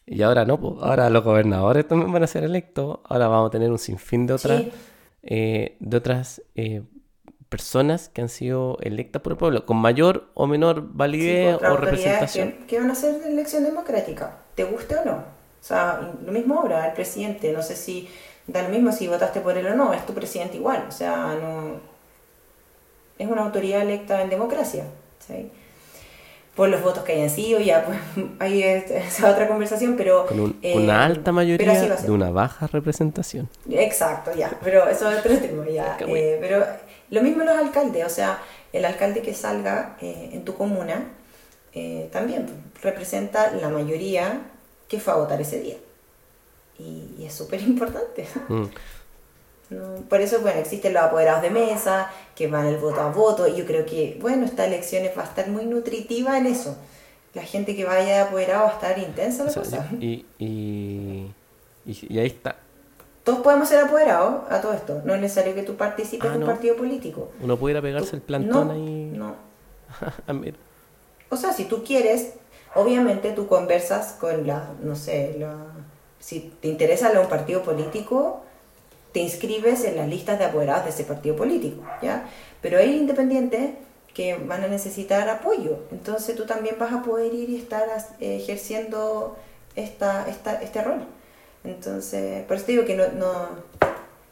[0.05, 3.51] Y ahora no, pues ahora los gobernadores también van a ser electos, ahora vamos a
[3.53, 4.65] tener un sinfín de otras,
[5.23, 6.83] eh, de otras eh,
[7.51, 12.55] personas que han sido electas por el pueblo, con mayor o menor validez o representación.
[12.67, 15.13] Que, van a ser de elección democrática, te guste o no.
[15.13, 18.09] O sea, lo mismo ahora, el presidente, no sé si
[18.47, 21.37] da lo mismo si votaste por él o no, es tu presidente igual, o sea,
[21.41, 21.81] no
[23.19, 24.85] es una autoridad electa en democracia.
[25.19, 25.51] ¿sí?
[26.61, 27.99] por los votos que hayan sido, ya pues
[28.39, 30.27] ahí es, otra conversación, pero...
[30.27, 33.49] Con eh, una alta mayoría de una baja representación.
[33.71, 35.97] Exacto, ya, pero eso es otro tema, ya.
[36.01, 36.67] Eh, pero
[37.11, 38.43] lo mismo los alcaldes, o sea,
[38.73, 41.05] el alcalde que salga eh, en tu comuna
[42.11, 42.49] también
[42.83, 44.41] representa la mayoría
[44.89, 45.77] que fue a votar ese día.
[46.79, 48.27] Y, es súper importante.
[48.49, 48.65] Mm
[50.09, 53.57] por eso, bueno, existen los apoderados de mesa, que van el voto a voto, y
[53.57, 56.77] yo creo que, bueno, esta elección va a estar muy nutritiva en eso.
[57.35, 59.89] La gente que vaya de apoderado va a estar intensa la cosa.
[60.01, 61.31] Y, y,
[61.87, 62.57] y, ahí está.
[63.31, 65.03] Todos podemos ser apoderados a todo esto.
[65.05, 67.29] No es necesario que tú participes ah, en un partido político.
[67.41, 69.13] Uno pudiera pegarse el plantón ahí.
[69.15, 69.35] No.
[70.27, 70.35] Ah,
[71.31, 72.33] o sea, si tú quieres,
[72.75, 75.55] obviamente tú conversas con la, no sé, la,
[76.19, 78.41] si te interesa un partido político,
[79.13, 82.29] te inscribes en las listas de apoderados de ese partido político, ¿ya?
[82.61, 83.71] Pero hay independientes
[84.15, 87.89] que van a necesitar apoyo, entonces tú también vas a poder ir y estar
[88.21, 89.37] ejerciendo
[89.77, 91.05] esta, esta, este rol.
[91.65, 93.49] Entonces, por eso te digo que no, no,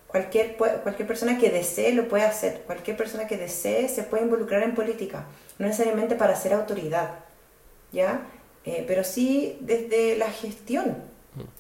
[0.07, 4.63] cualquier, cualquier persona que desee lo puede hacer, cualquier persona que desee se puede involucrar
[4.63, 5.27] en política,
[5.59, 7.21] no necesariamente para ser autoridad,
[7.93, 8.23] ¿ya?
[8.65, 10.97] Eh, pero sí desde la gestión,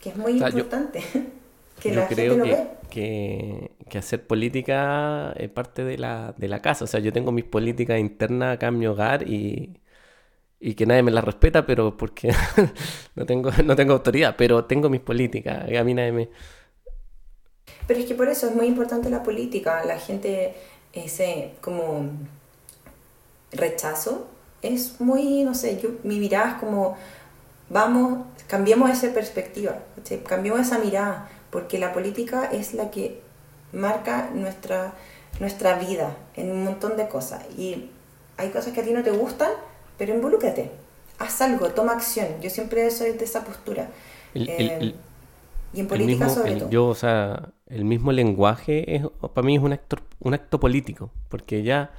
[0.00, 1.02] que es muy importante.
[1.80, 2.42] que yo creo
[2.90, 6.84] que, que, hacer política es parte de la, de la casa.
[6.84, 9.78] O sea, yo tengo mis políticas internas acá en mi hogar y,
[10.60, 12.34] y que nadie me las respeta, pero porque
[13.14, 15.64] no, tengo, no tengo autoridad, pero tengo mis políticas.
[15.64, 16.28] A mí nadie me...
[17.86, 19.84] Pero es que por eso es muy importante la política.
[19.84, 20.54] La gente,
[20.92, 22.10] ese como
[23.52, 24.28] rechazo,
[24.62, 26.96] es muy, no sé, yo, mi mirada es como,
[27.70, 29.78] vamos, cambiemos esa perspectiva,
[30.26, 33.20] cambiemos esa mirada porque la política es la que
[33.72, 34.94] marca nuestra,
[35.40, 37.44] nuestra vida en un montón de cosas.
[37.56, 37.90] Y
[38.36, 39.50] hay cosas que a ti no te gustan,
[39.98, 40.70] pero involúcrate,
[41.18, 42.28] haz algo, toma acción.
[42.40, 43.90] Yo siempre soy de esa postura.
[44.34, 44.94] Eh,
[45.72, 46.70] y en política sobre todo.
[46.70, 49.02] Yo, o sea, el mismo lenguaje es,
[49.34, 51.90] para mí es un acto, un acto político, porque ya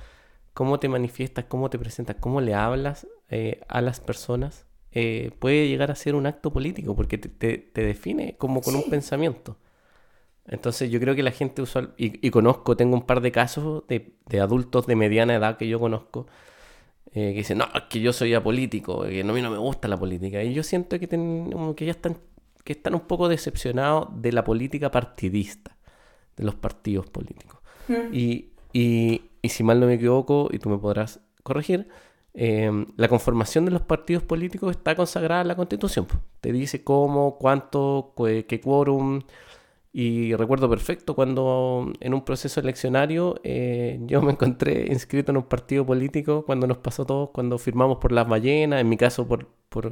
[0.54, 5.68] cómo te manifiestas, cómo te presentas, cómo le hablas eh, a las personas, eh, puede
[5.68, 9.58] llegar a ser un acto político porque te, define como con un pensamiento.
[10.48, 14.40] Entonces yo creo que la gente usual, y, conozco, tengo un par de casos de,
[14.42, 16.26] adultos de mediana edad que yo conozco,
[17.12, 19.88] eh, que dicen, no, es que yo soy apolítico, que a mí no me gusta
[19.88, 20.44] la política.
[20.44, 22.18] Y yo siento que, que ya están,
[22.64, 25.78] que están un poco decepcionados de la política partidista,
[26.36, 27.60] de los partidos políticos.
[27.88, 28.14] Mm.
[28.14, 31.88] Y, y, y si mal no me equivoco, y tú me podrás corregir,
[32.34, 36.08] Em, la conformación de los partidos políticos está consagrada en la Constitución.
[36.42, 39.22] Te dice cómo, cuánto, qué quórum.
[39.92, 45.44] Y recuerdo perfecto cuando en un proceso eleccionario eh, yo me encontré inscrito en un
[45.44, 49.48] partido político cuando nos pasó todo, cuando firmamos por las ballenas, en mi caso por,
[49.70, 49.88] por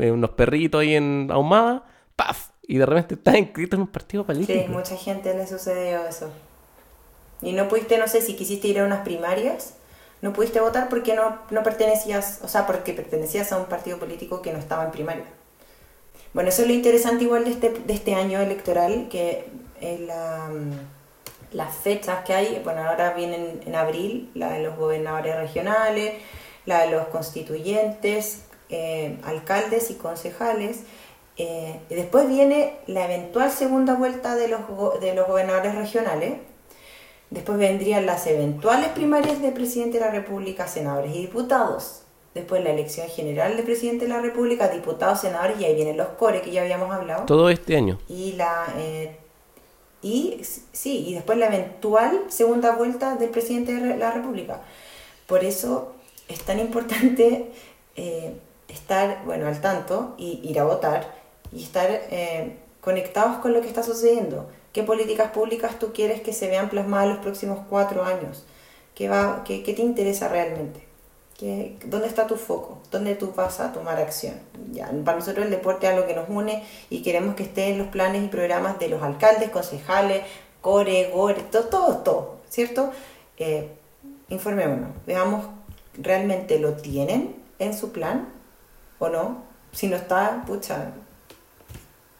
[0.00, 2.50] eh, unos perritos ahí en Ahumada, ¡paf!
[2.62, 4.52] Y de repente estás inscrito en un partido político.
[4.52, 6.30] Sí, mucha gente le sucedió eso.
[7.40, 9.76] Y no pudiste, no sé, si quisiste ir a unas primarias,
[10.20, 14.42] no pudiste votar porque no, no pertenecías, o sea, porque pertenecías a un partido político
[14.42, 15.24] que no estaba en primaria.
[16.34, 19.44] Bueno, eso es lo interesante igual de este, de este año electoral, que
[20.06, 20.48] la,
[21.52, 26.14] las fechas que hay, bueno, ahora vienen en abril, la de los gobernadores regionales,
[26.64, 30.84] la de los constituyentes, eh, alcaldes y concejales,
[31.36, 34.60] eh, y después viene la eventual segunda vuelta de los,
[35.00, 36.34] de los gobernadores regionales,
[37.30, 42.01] después vendrían las eventuales primarias de presidente de la República, senadores y diputados,
[42.34, 46.08] después la elección general de presidente de la República, diputados, senadores, y ahí vienen los
[46.08, 47.26] core que ya habíamos hablado.
[47.26, 47.98] Todo este año.
[48.08, 49.16] Y la eh,
[50.02, 50.40] y
[50.72, 54.60] sí, y después la eventual segunda vuelta del presidente de la República.
[55.26, 55.92] Por eso
[56.28, 57.52] es tan importante
[57.96, 58.34] eh,
[58.68, 61.14] estar bueno al tanto y ir a votar
[61.52, 64.48] y estar eh, conectados con lo que está sucediendo.
[64.72, 68.44] ¿Qué políticas públicas tú quieres que se vean plasmadas los próximos cuatro años?
[68.94, 70.91] ¿Qué, va, qué, qué te interesa realmente?
[71.86, 72.78] ¿Dónde está tu foco?
[72.90, 74.34] ¿Dónde tú vas a tomar acción?
[74.70, 77.78] Ya, para nosotros el deporte es algo que nos une y queremos que esté en
[77.78, 80.22] los planes y programas de los alcaldes, concejales,
[80.60, 82.90] core, gore, todo, todo, todo ¿cierto?
[83.38, 83.68] Eh,
[84.28, 85.46] informémonos, veamos,
[85.94, 88.28] ¿realmente lo tienen en su plan
[88.98, 89.42] o no?
[89.72, 90.92] Si no está, pucha,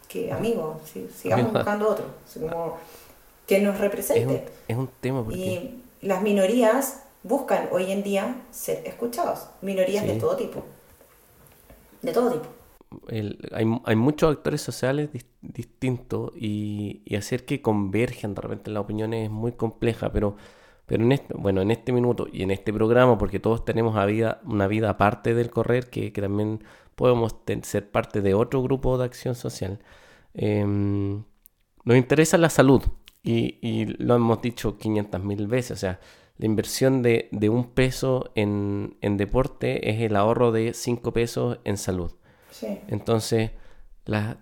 [0.07, 0.81] que amigo,
[1.15, 2.05] sigamos buscando otro,
[3.45, 4.45] que nos represente.
[4.67, 5.39] Es un, tema porque...
[5.39, 9.47] Y las minorías buscan hoy en día ser escuchados.
[9.61, 10.63] Minorías de todo tipo.
[12.01, 12.47] De todo tipo.
[13.09, 15.09] hay, hay, muchos actores sociales
[15.41, 20.35] distintos y, y, hacer que convergen de repente las opiniones es muy compleja, pero,
[20.85, 24.05] pero en este, bueno, en este minuto y en este programa, porque todos tenemos a
[24.05, 26.63] vida, una vida aparte del correr, que, que también
[26.95, 29.79] podemos ser parte de otro grupo de acción social,
[30.33, 31.23] em,
[31.85, 32.83] nos interesa la salud
[33.23, 35.99] y, y lo hemos dicho 500 mil veces, o sea,
[36.37, 42.11] la inversión de, un peso en, deporte es el ahorro de cinco pesos en salud.
[42.87, 43.51] Entonces,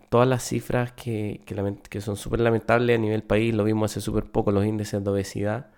[0.09, 4.31] todas las cifras que, que, son súper lamentables a nivel país, lo vimos hace súper
[4.31, 5.71] poco, los índices de obesidad,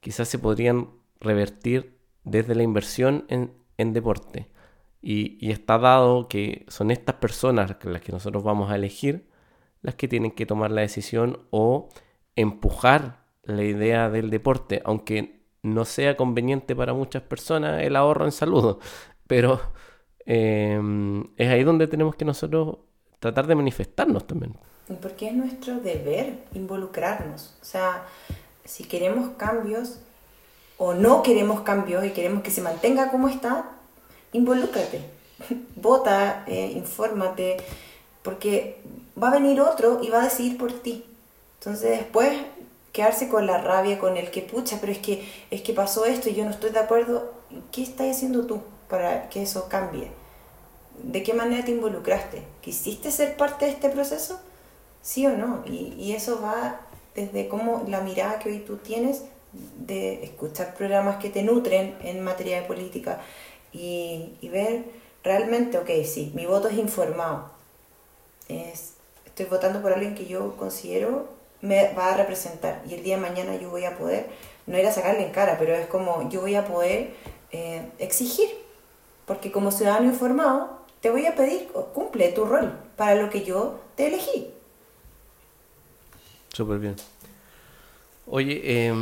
[0.00, 0.90] quizás se podrían
[1.20, 4.48] revertir desde la inversión en, deporte.
[5.00, 9.28] Y, y, está dado que son estas personas las que nosotros vamos a elegir
[9.82, 11.90] las que tienen que tomar la decisión o
[12.36, 18.32] empujar la idea del deporte, aunque no sea conveniente para muchas personas el ahorro en
[18.32, 18.78] salud,
[19.26, 19.60] pero
[20.26, 22.78] em, es ahí donde tenemos que nosotros
[23.18, 24.54] tratar de manifestarnos también.
[25.00, 27.56] Porque es nuestro deber involucrarnos.
[27.62, 28.04] O sea,
[28.64, 30.00] si queremos cambios
[30.76, 33.70] o no queremos cambios y queremos que se mantenga como está,
[34.32, 35.00] involúcrate.
[35.76, 37.56] Vota, eh, infórmate,
[38.22, 38.82] porque
[39.20, 41.04] va a venir otro y va a decidir por ti.
[41.58, 42.30] Entonces después
[42.94, 46.30] quedarse con la rabia, con el que pucha, pero es que, es que pasó esto
[46.30, 47.32] y yo no estoy de acuerdo.
[47.72, 50.12] ¿Qué estás haciendo tú para que eso cambie?
[51.02, 52.44] ¿De qué manera te involucraste?
[52.62, 54.40] ¿Quisiste ser parte de este proceso?
[55.02, 55.64] ¿Sí o no?
[55.66, 56.82] Y, y eso va
[57.16, 62.22] desde cómo la mirada que hoy tú tienes de escuchar programas que te nutren en
[62.22, 63.20] materia de política
[63.72, 64.84] y, y ver
[65.24, 67.50] realmente, ok, sí, mi voto es informado.
[68.48, 68.94] Es,
[69.26, 71.33] estoy votando por alguien que yo considero
[71.64, 74.26] me va a representar y el día de mañana yo voy a poder,
[74.66, 77.14] no ir a sacarle en cara, pero es como yo voy a poder
[77.52, 78.50] eh, exigir,
[79.24, 83.80] porque como ciudadano informado te voy a pedir, cumple tu rol para lo que yo
[83.94, 84.50] te elegí.
[86.52, 86.96] Súper bien.
[88.26, 88.94] Oye, eh,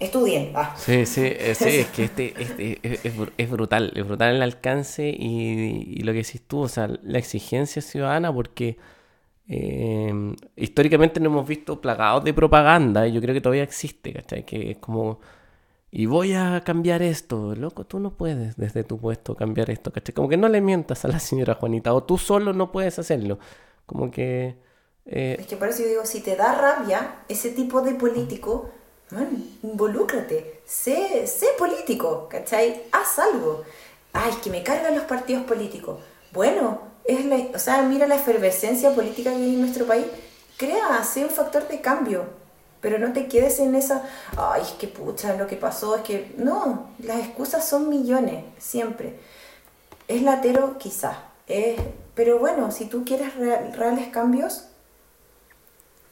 [0.00, 0.52] estudien.
[0.54, 0.74] Ah.
[0.76, 3.00] Sí, sí, eh, sí, es que este, este es,
[3.36, 7.18] es, brutal, es brutal el alcance y, y, lo que decís tú, o sea, la
[7.18, 8.78] exigencia ciudadana, porque
[9.46, 14.44] Em, históricamente no hemos visto plagados de propaganda y yo creo que todavía existe, ¿cachai?
[14.44, 15.20] Que es como,
[15.90, 20.14] y voy a cambiar esto, loco, tú no puedes desde tu puesto cambiar esto, ¿cachai?
[20.14, 23.38] Como que no le mientas a la señora Juanita, o tú solo no puedes hacerlo,
[23.86, 24.56] como que...
[25.06, 28.70] Eh, es que por eso yo digo, si te da rabia ese tipo de político,
[29.10, 29.28] man,
[29.62, 32.84] involúcrate, sé, sé político, ¿cachai?
[32.92, 33.62] Haz algo.
[34.14, 36.00] Ay, que me cargan los partidos políticos.
[36.32, 40.06] Bueno, es la, o sea, mira la efervescencia política que hay en nuestro país,
[40.56, 42.24] crea, sea un factor de cambio,
[42.80, 44.02] pero no te quedes en esa,
[44.36, 49.18] ay, es que pucha, lo que pasó, es que, no, las excusas son millones, siempre.
[50.06, 51.18] Es latero quizá,
[52.14, 54.66] pero bueno, si tú quieres reales cambios,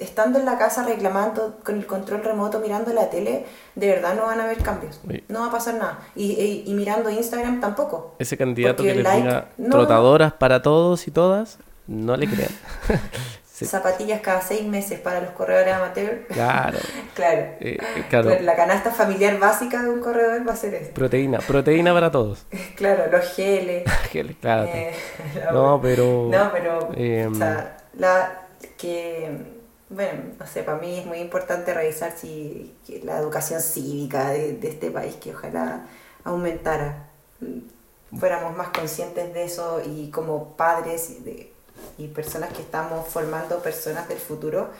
[0.02, 4.26] estando en la casa reclamando con el control remoto, mirando la tele, de verdad no
[4.26, 5.00] van a haber cambios.
[5.28, 6.00] No va a pasar nada.
[6.14, 8.14] Y, y, mirando Instagram tampoco.
[8.18, 12.50] Ese candidato que le diga trotadoras para todos y todas, no le crean.
[13.66, 16.26] zapatillas cada seis meses para los corredores amateur.
[16.28, 16.78] Claro.
[17.14, 17.40] claro.
[17.60, 18.38] Eh, eh.
[18.42, 20.92] La canasta familiar básica de un corredor va a ser eso.
[20.92, 22.46] Proteína, proteína para todos.
[22.76, 23.84] claro, los geles.
[24.10, 24.68] geles, claro.
[24.72, 24.94] eh,
[25.52, 26.28] no, pero.
[26.30, 26.90] No, pero.
[26.96, 28.42] eh, o sea, la
[28.76, 29.61] que.
[29.94, 32.74] Bueno, no sé, para mí es muy importante revisar si
[33.04, 35.86] la educación cívica de, de este país, que ojalá
[36.24, 37.10] aumentara,
[38.18, 41.52] fuéramos más conscientes de eso y como padres y, de,
[41.98, 44.70] y personas que estamos formando personas del futuro,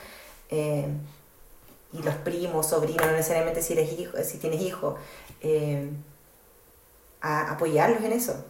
[0.49, 0.87] eh,
[1.91, 4.95] y los primos, sobrinos, no necesariamente si, eres hijo, si tienes hijos,
[5.41, 5.91] eh,
[7.21, 8.43] a apoyarlos en eso.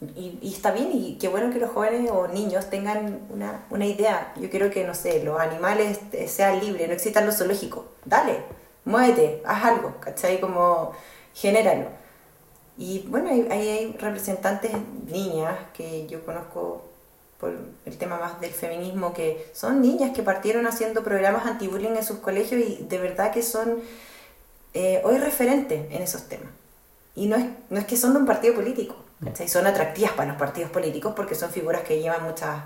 [0.00, 3.84] Y, y, está bien, y qué bueno que los jóvenes o niños tengan una, una
[3.84, 4.32] idea.
[4.40, 7.84] Yo quiero que, no sé, los animales sean libres, no existan los zoológicos.
[8.04, 8.42] Dale,
[8.84, 10.40] muévete, haz algo, ¿cachai?
[10.40, 10.92] Como
[11.34, 11.86] genéralo.
[12.76, 14.70] Y bueno, ahí hay, hay, representantes
[15.10, 16.84] niñas que yo conozco
[17.40, 22.04] por el tema más del feminismo, que son niñas que partieron haciendo programas anti-bullying en
[22.04, 23.80] sus colegios y de verdad que son
[24.74, 26.50] eh, hoy referentes en esos temas.
[27.14, 28.94] Y no es, no es que son de un partido político,
[29.24, 29.48] ¿cachai?
[29.48, 32.62] son atractivas para los partidos políticos porque son figuras que llevan muchas,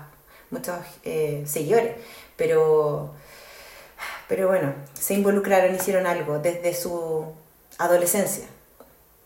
[0.51, 1.95] muchos eh, seguidores,
[2.35, 3.13] pero,
[4.27, 7.25] pero bueno, se involucraron, hicieron algo desde su
[7.77, 8.45] adolescencia.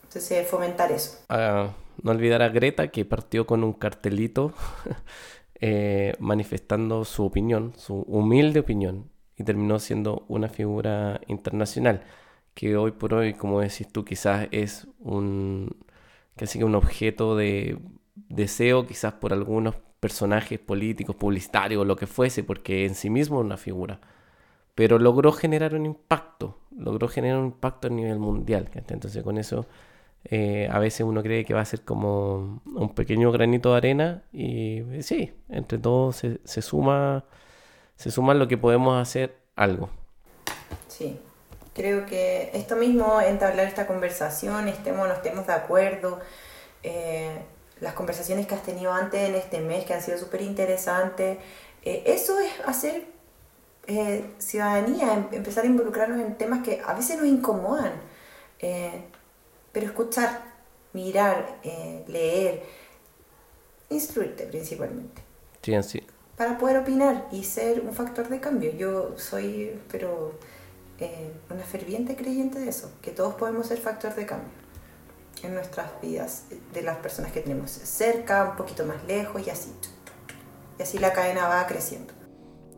[0.03, 1.19] Entonces, fomentar eso.
[1.29, 1.69] Uh,
[2.01, 4.53] no olvidar a Greta que partió con un cartelito
[5.59, 12.03] eh, manifestando su opinión, su humilde opinión, y terminó siendo una figura internacional
[12.53, 15.77] que hoy por hoy, como decís tú, quizás es un
[16.37, 17.77] casi que un objeto de
[18.29, 23.45] deseo, quizás por algunos personajes políticos, publicitarios, lo que fuese, porque en sí mismo es
[23.45, 23.99] una figura.
[24.75, 28.69] Pero logró generar un impacto, logró generar un impacto a nivel mundial.
[28.73, 29.65] Entonces con eso
[30.25, 34.23] eh, a veces uno cree que va a ser como un pequeño granito de arena
[34.31, 37.25] y eh, sí, entre todos se, se suma
[37.95, 39.89] se suma lo que podemos hacer algo.
[40.87, 41.19] Sí,
[41.77, 46.19] creo que esto mismo, entablar esta conversación, estemos, no estemos de acuerdo,
[46.81, 47.37] eh,
[47.79, 51.37] las conversaciones que has tenido antes en este mes que han sido súper interesantes,
[51.83, 53.05] eh, eso es hacer
[53.85, 57.93] eh, ciudadanía, em empezar a involucrarnos en temas que a veces nos incomodan,
[59.71, 60.41] pero escuchar,
[60.93, 61.59] mirar,
[62.07, 62.63] leer,
[63.89, 65.21] instruirte principalmente.
[65.61, 66.01] Sí, así.
[66.35, 68.71] Para poder opinar y ser un factor de cambio.
[68.75, 70.33] Yo soy, pero
[70.99, 74.49] eh, una ferviente creyente de eso, que todos podemos ser factor de cambio
[75.43, 79.71] en nuestras vidas, de las personas que tenemos cerca, un poquito más lejos y así.
[80.79, 82.13] Y así la cadena va creciendo.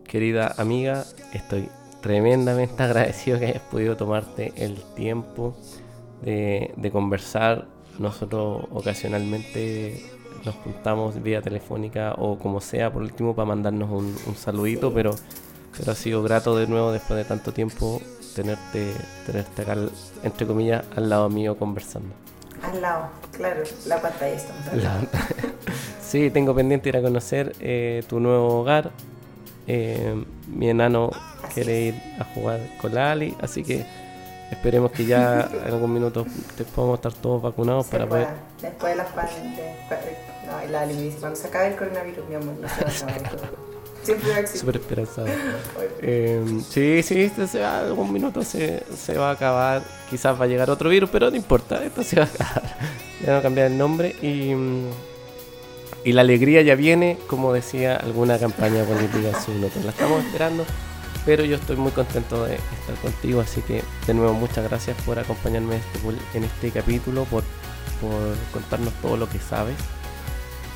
[0.03, 1.70] Querida amiga, estoy
[2.01, 5.55] tremendamente agradecido que hayas podido tomarte el tiempo
[6.22, 7.67] de, de conversar.
[7.97, 10.05] Nosotros ocasionalmente
[10.45, 14.93] nos juntamos vía telefónica o como sea, por último, para mandarnos un, un saludito, sí.
[14.95, 15.15] pero
[15.80, 18.02] pero ha sido grato de nuevo después de tanto tiempo
[18.36, 18.92] tenerte,
[19.26, 19.78] tenerte acá,
[20.24, 22.10] entre comillas, al lado mío conversando.
[22.62, 25.00] Al lado, claro, la pantalla estamos la...
[26.02, 28.92] Sí, tengo pendiente ir a conocer eh, tu nuevo hogar.
[29.68, 31.12] Eh, mi enano
[31.44, 33.86] así quiere ir a jugar con la Ali, así que
[34.52, 36.26] esperemos que ya en algún minuto
[36.58, 38.24] te podamos estar todos vacunados se para pueda.
[38.26, 38.40] poder.
[38.62, 39.78] Después de las pandemias.
[40.48, 43.12] No, la Ali me dice, cuando se acabe el coronavirus, mi amor, no se va
[43.12, 43.68] a acabar todo.
[44.04, 44.62] Siempre va a existir.
[44.62, 45.28] Súper esperanzado.
[46.02, 49.84] eh, sí, sí, este se va, algún minuto se, se, va a acabar.
[50.09, 52.78] Quizás va a llegar otro virus, pero no importa, esto se va a acabar.
[53.20, 54.54] Ya no cambiar el nombre y,
[56.05, 60.63] y la alegría ya viene, como decía alguna campaña política hace un La estamos esperando,
[61.26, 65.20] pero yo estoy muy contento de estar contigo, así que de nuevo muchas gracias por
[65.20, 67.43] acompañarme en este, en este capítulo, por,
[68.00, 69.76] por contarnos todo lo que sabes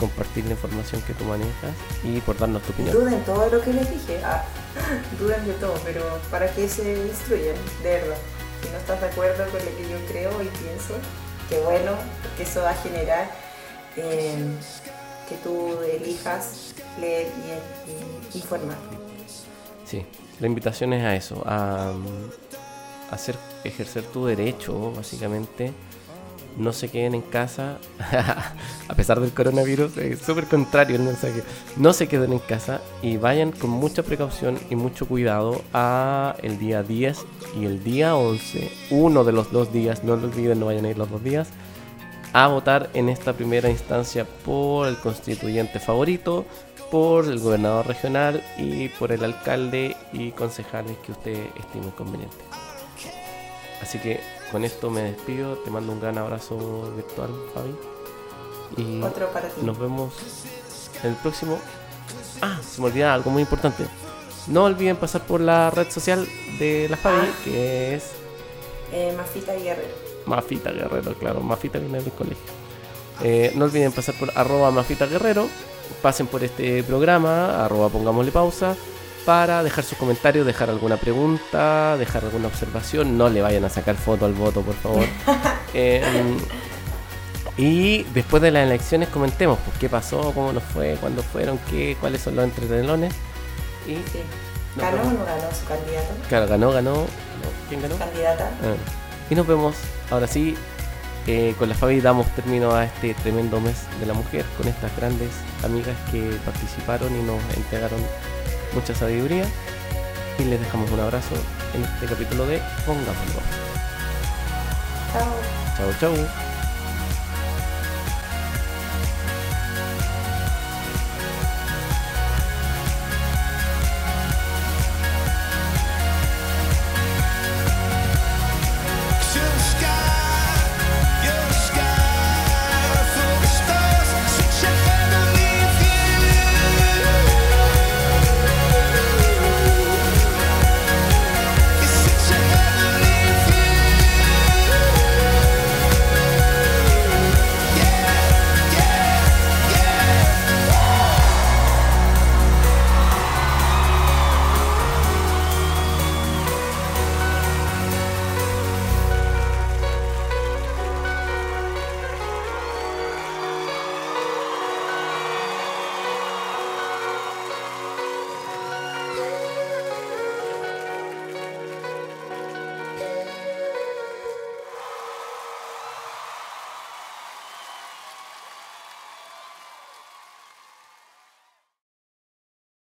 [0.03, 1.71] compartir la información que tú manejas
[2.03, 2.93] y por darnos tu opinión.
[2.93, 4.43] Duden todo lo que les dije, ah,
[5.19, 8.17] duden de todo, pero para que se instruyan, de verdad.
[8.61, 10.95] Si no estás de acuerdo con lo que yo creo y pienso,
[11.49, 13.31] qué bueno, porque eso va a generar
[13.95, 14.35] eh,
[15.29, 18.77] que tú elijas leer y, y, informar.
[19.85, 20.05] Sí,
[20.39, 21.93] la invitación es a eso, a,
[23.09, 25.73] a hacer, ejercer tu derecho, básicamente
[26.57, 27.77] no se queden en casa,
[28.87, 31.43] a pesar del coronavirus, es súper contrario el mensaje.
[31.77, 36.59] No se queden en casa y vayan con mucha precaución y mucho cuidado a el
[36.59, 37.25] día 10
[37.59, 40.89] y el día 11, uno de los dos días, no lo olviden, no vayan a
[40.89, 41.49] ir los dos días,
[42.33, 46.45] a votar en esta primera instancia por el constituyente favorito,
[46.91, 52.37] por el gobernador regional y por el alcalde y concejales que usted estime conveniente.
[53.81, 54.19] Así que
[54.53, 57.75] con esto me despido, te mando un gran abrazo virtual, Fabi.
[58.77, 59.61] Y Otro para ti.
[59.63, 60.13] nos vemos
[61.03, 61.59] en el próximo
[62.41, 63.85] Ah, se me olvidaba algo muy importante.
[64.47, 66.25] No olviden pasar por la red social
[66.59, 67.35] de la Fabi, Ah.
[67.43, 68.03] que es
[68.91, 69.93] Eh, Mafita Guerrero.
[70.27, 72.43] Mafita Guerrero, claro, Mafita viene del colegio.
[73.23, 75.47] Eh, no olviden pasar por arroba Mafita Guerrero,
[76.01, 78.75] pasen por este programa, arroba pongámosle pausa,
[79.25, 83.95] para dejar sus comentarios, dejar alguna pregunta, dejar alguna observación, no le vayan a sacar
[83.95, 85.05] foto al voto, por favor.
[85.75, 86.03] Eh,
[87.57, 91.97] y después de las elecciones comentemos pues, qué pasó, cómo nos fue, cuándo fueron, qué,
[91.99, 93.11] cuáles son los entretelones.
[93.87, 94.21] Y Sí.
[94.75, 96.13] ¿Ganó o no ganó su candidato?
[96.29, 97.05] claro, ganó, ganó.
[97.69, 97.95] ¿Quién ganó?
[97.97, 98.51] Candidata.
[98.63, 98.75] Ah.
[99.29, 99.75] Y nos vemos
[100.11, 100.55] ahora sí.
[101.25, 104.95] eh, con la Fabi damos término a este tremendo mes de la mujer con estas
[104.97, 105.29] grandes
[105.63, 107.99] amigas que participaron y nos entregaron
[108.73, 109.45] mucha sabiduría.
[110.39, 111.35] Y les dejamos un abrazo
[111.75, 113.41] en este capítulo de Pongámoslo.
[115.11, 115.33] Chao.
[115.77, 116.52] Chao, chao.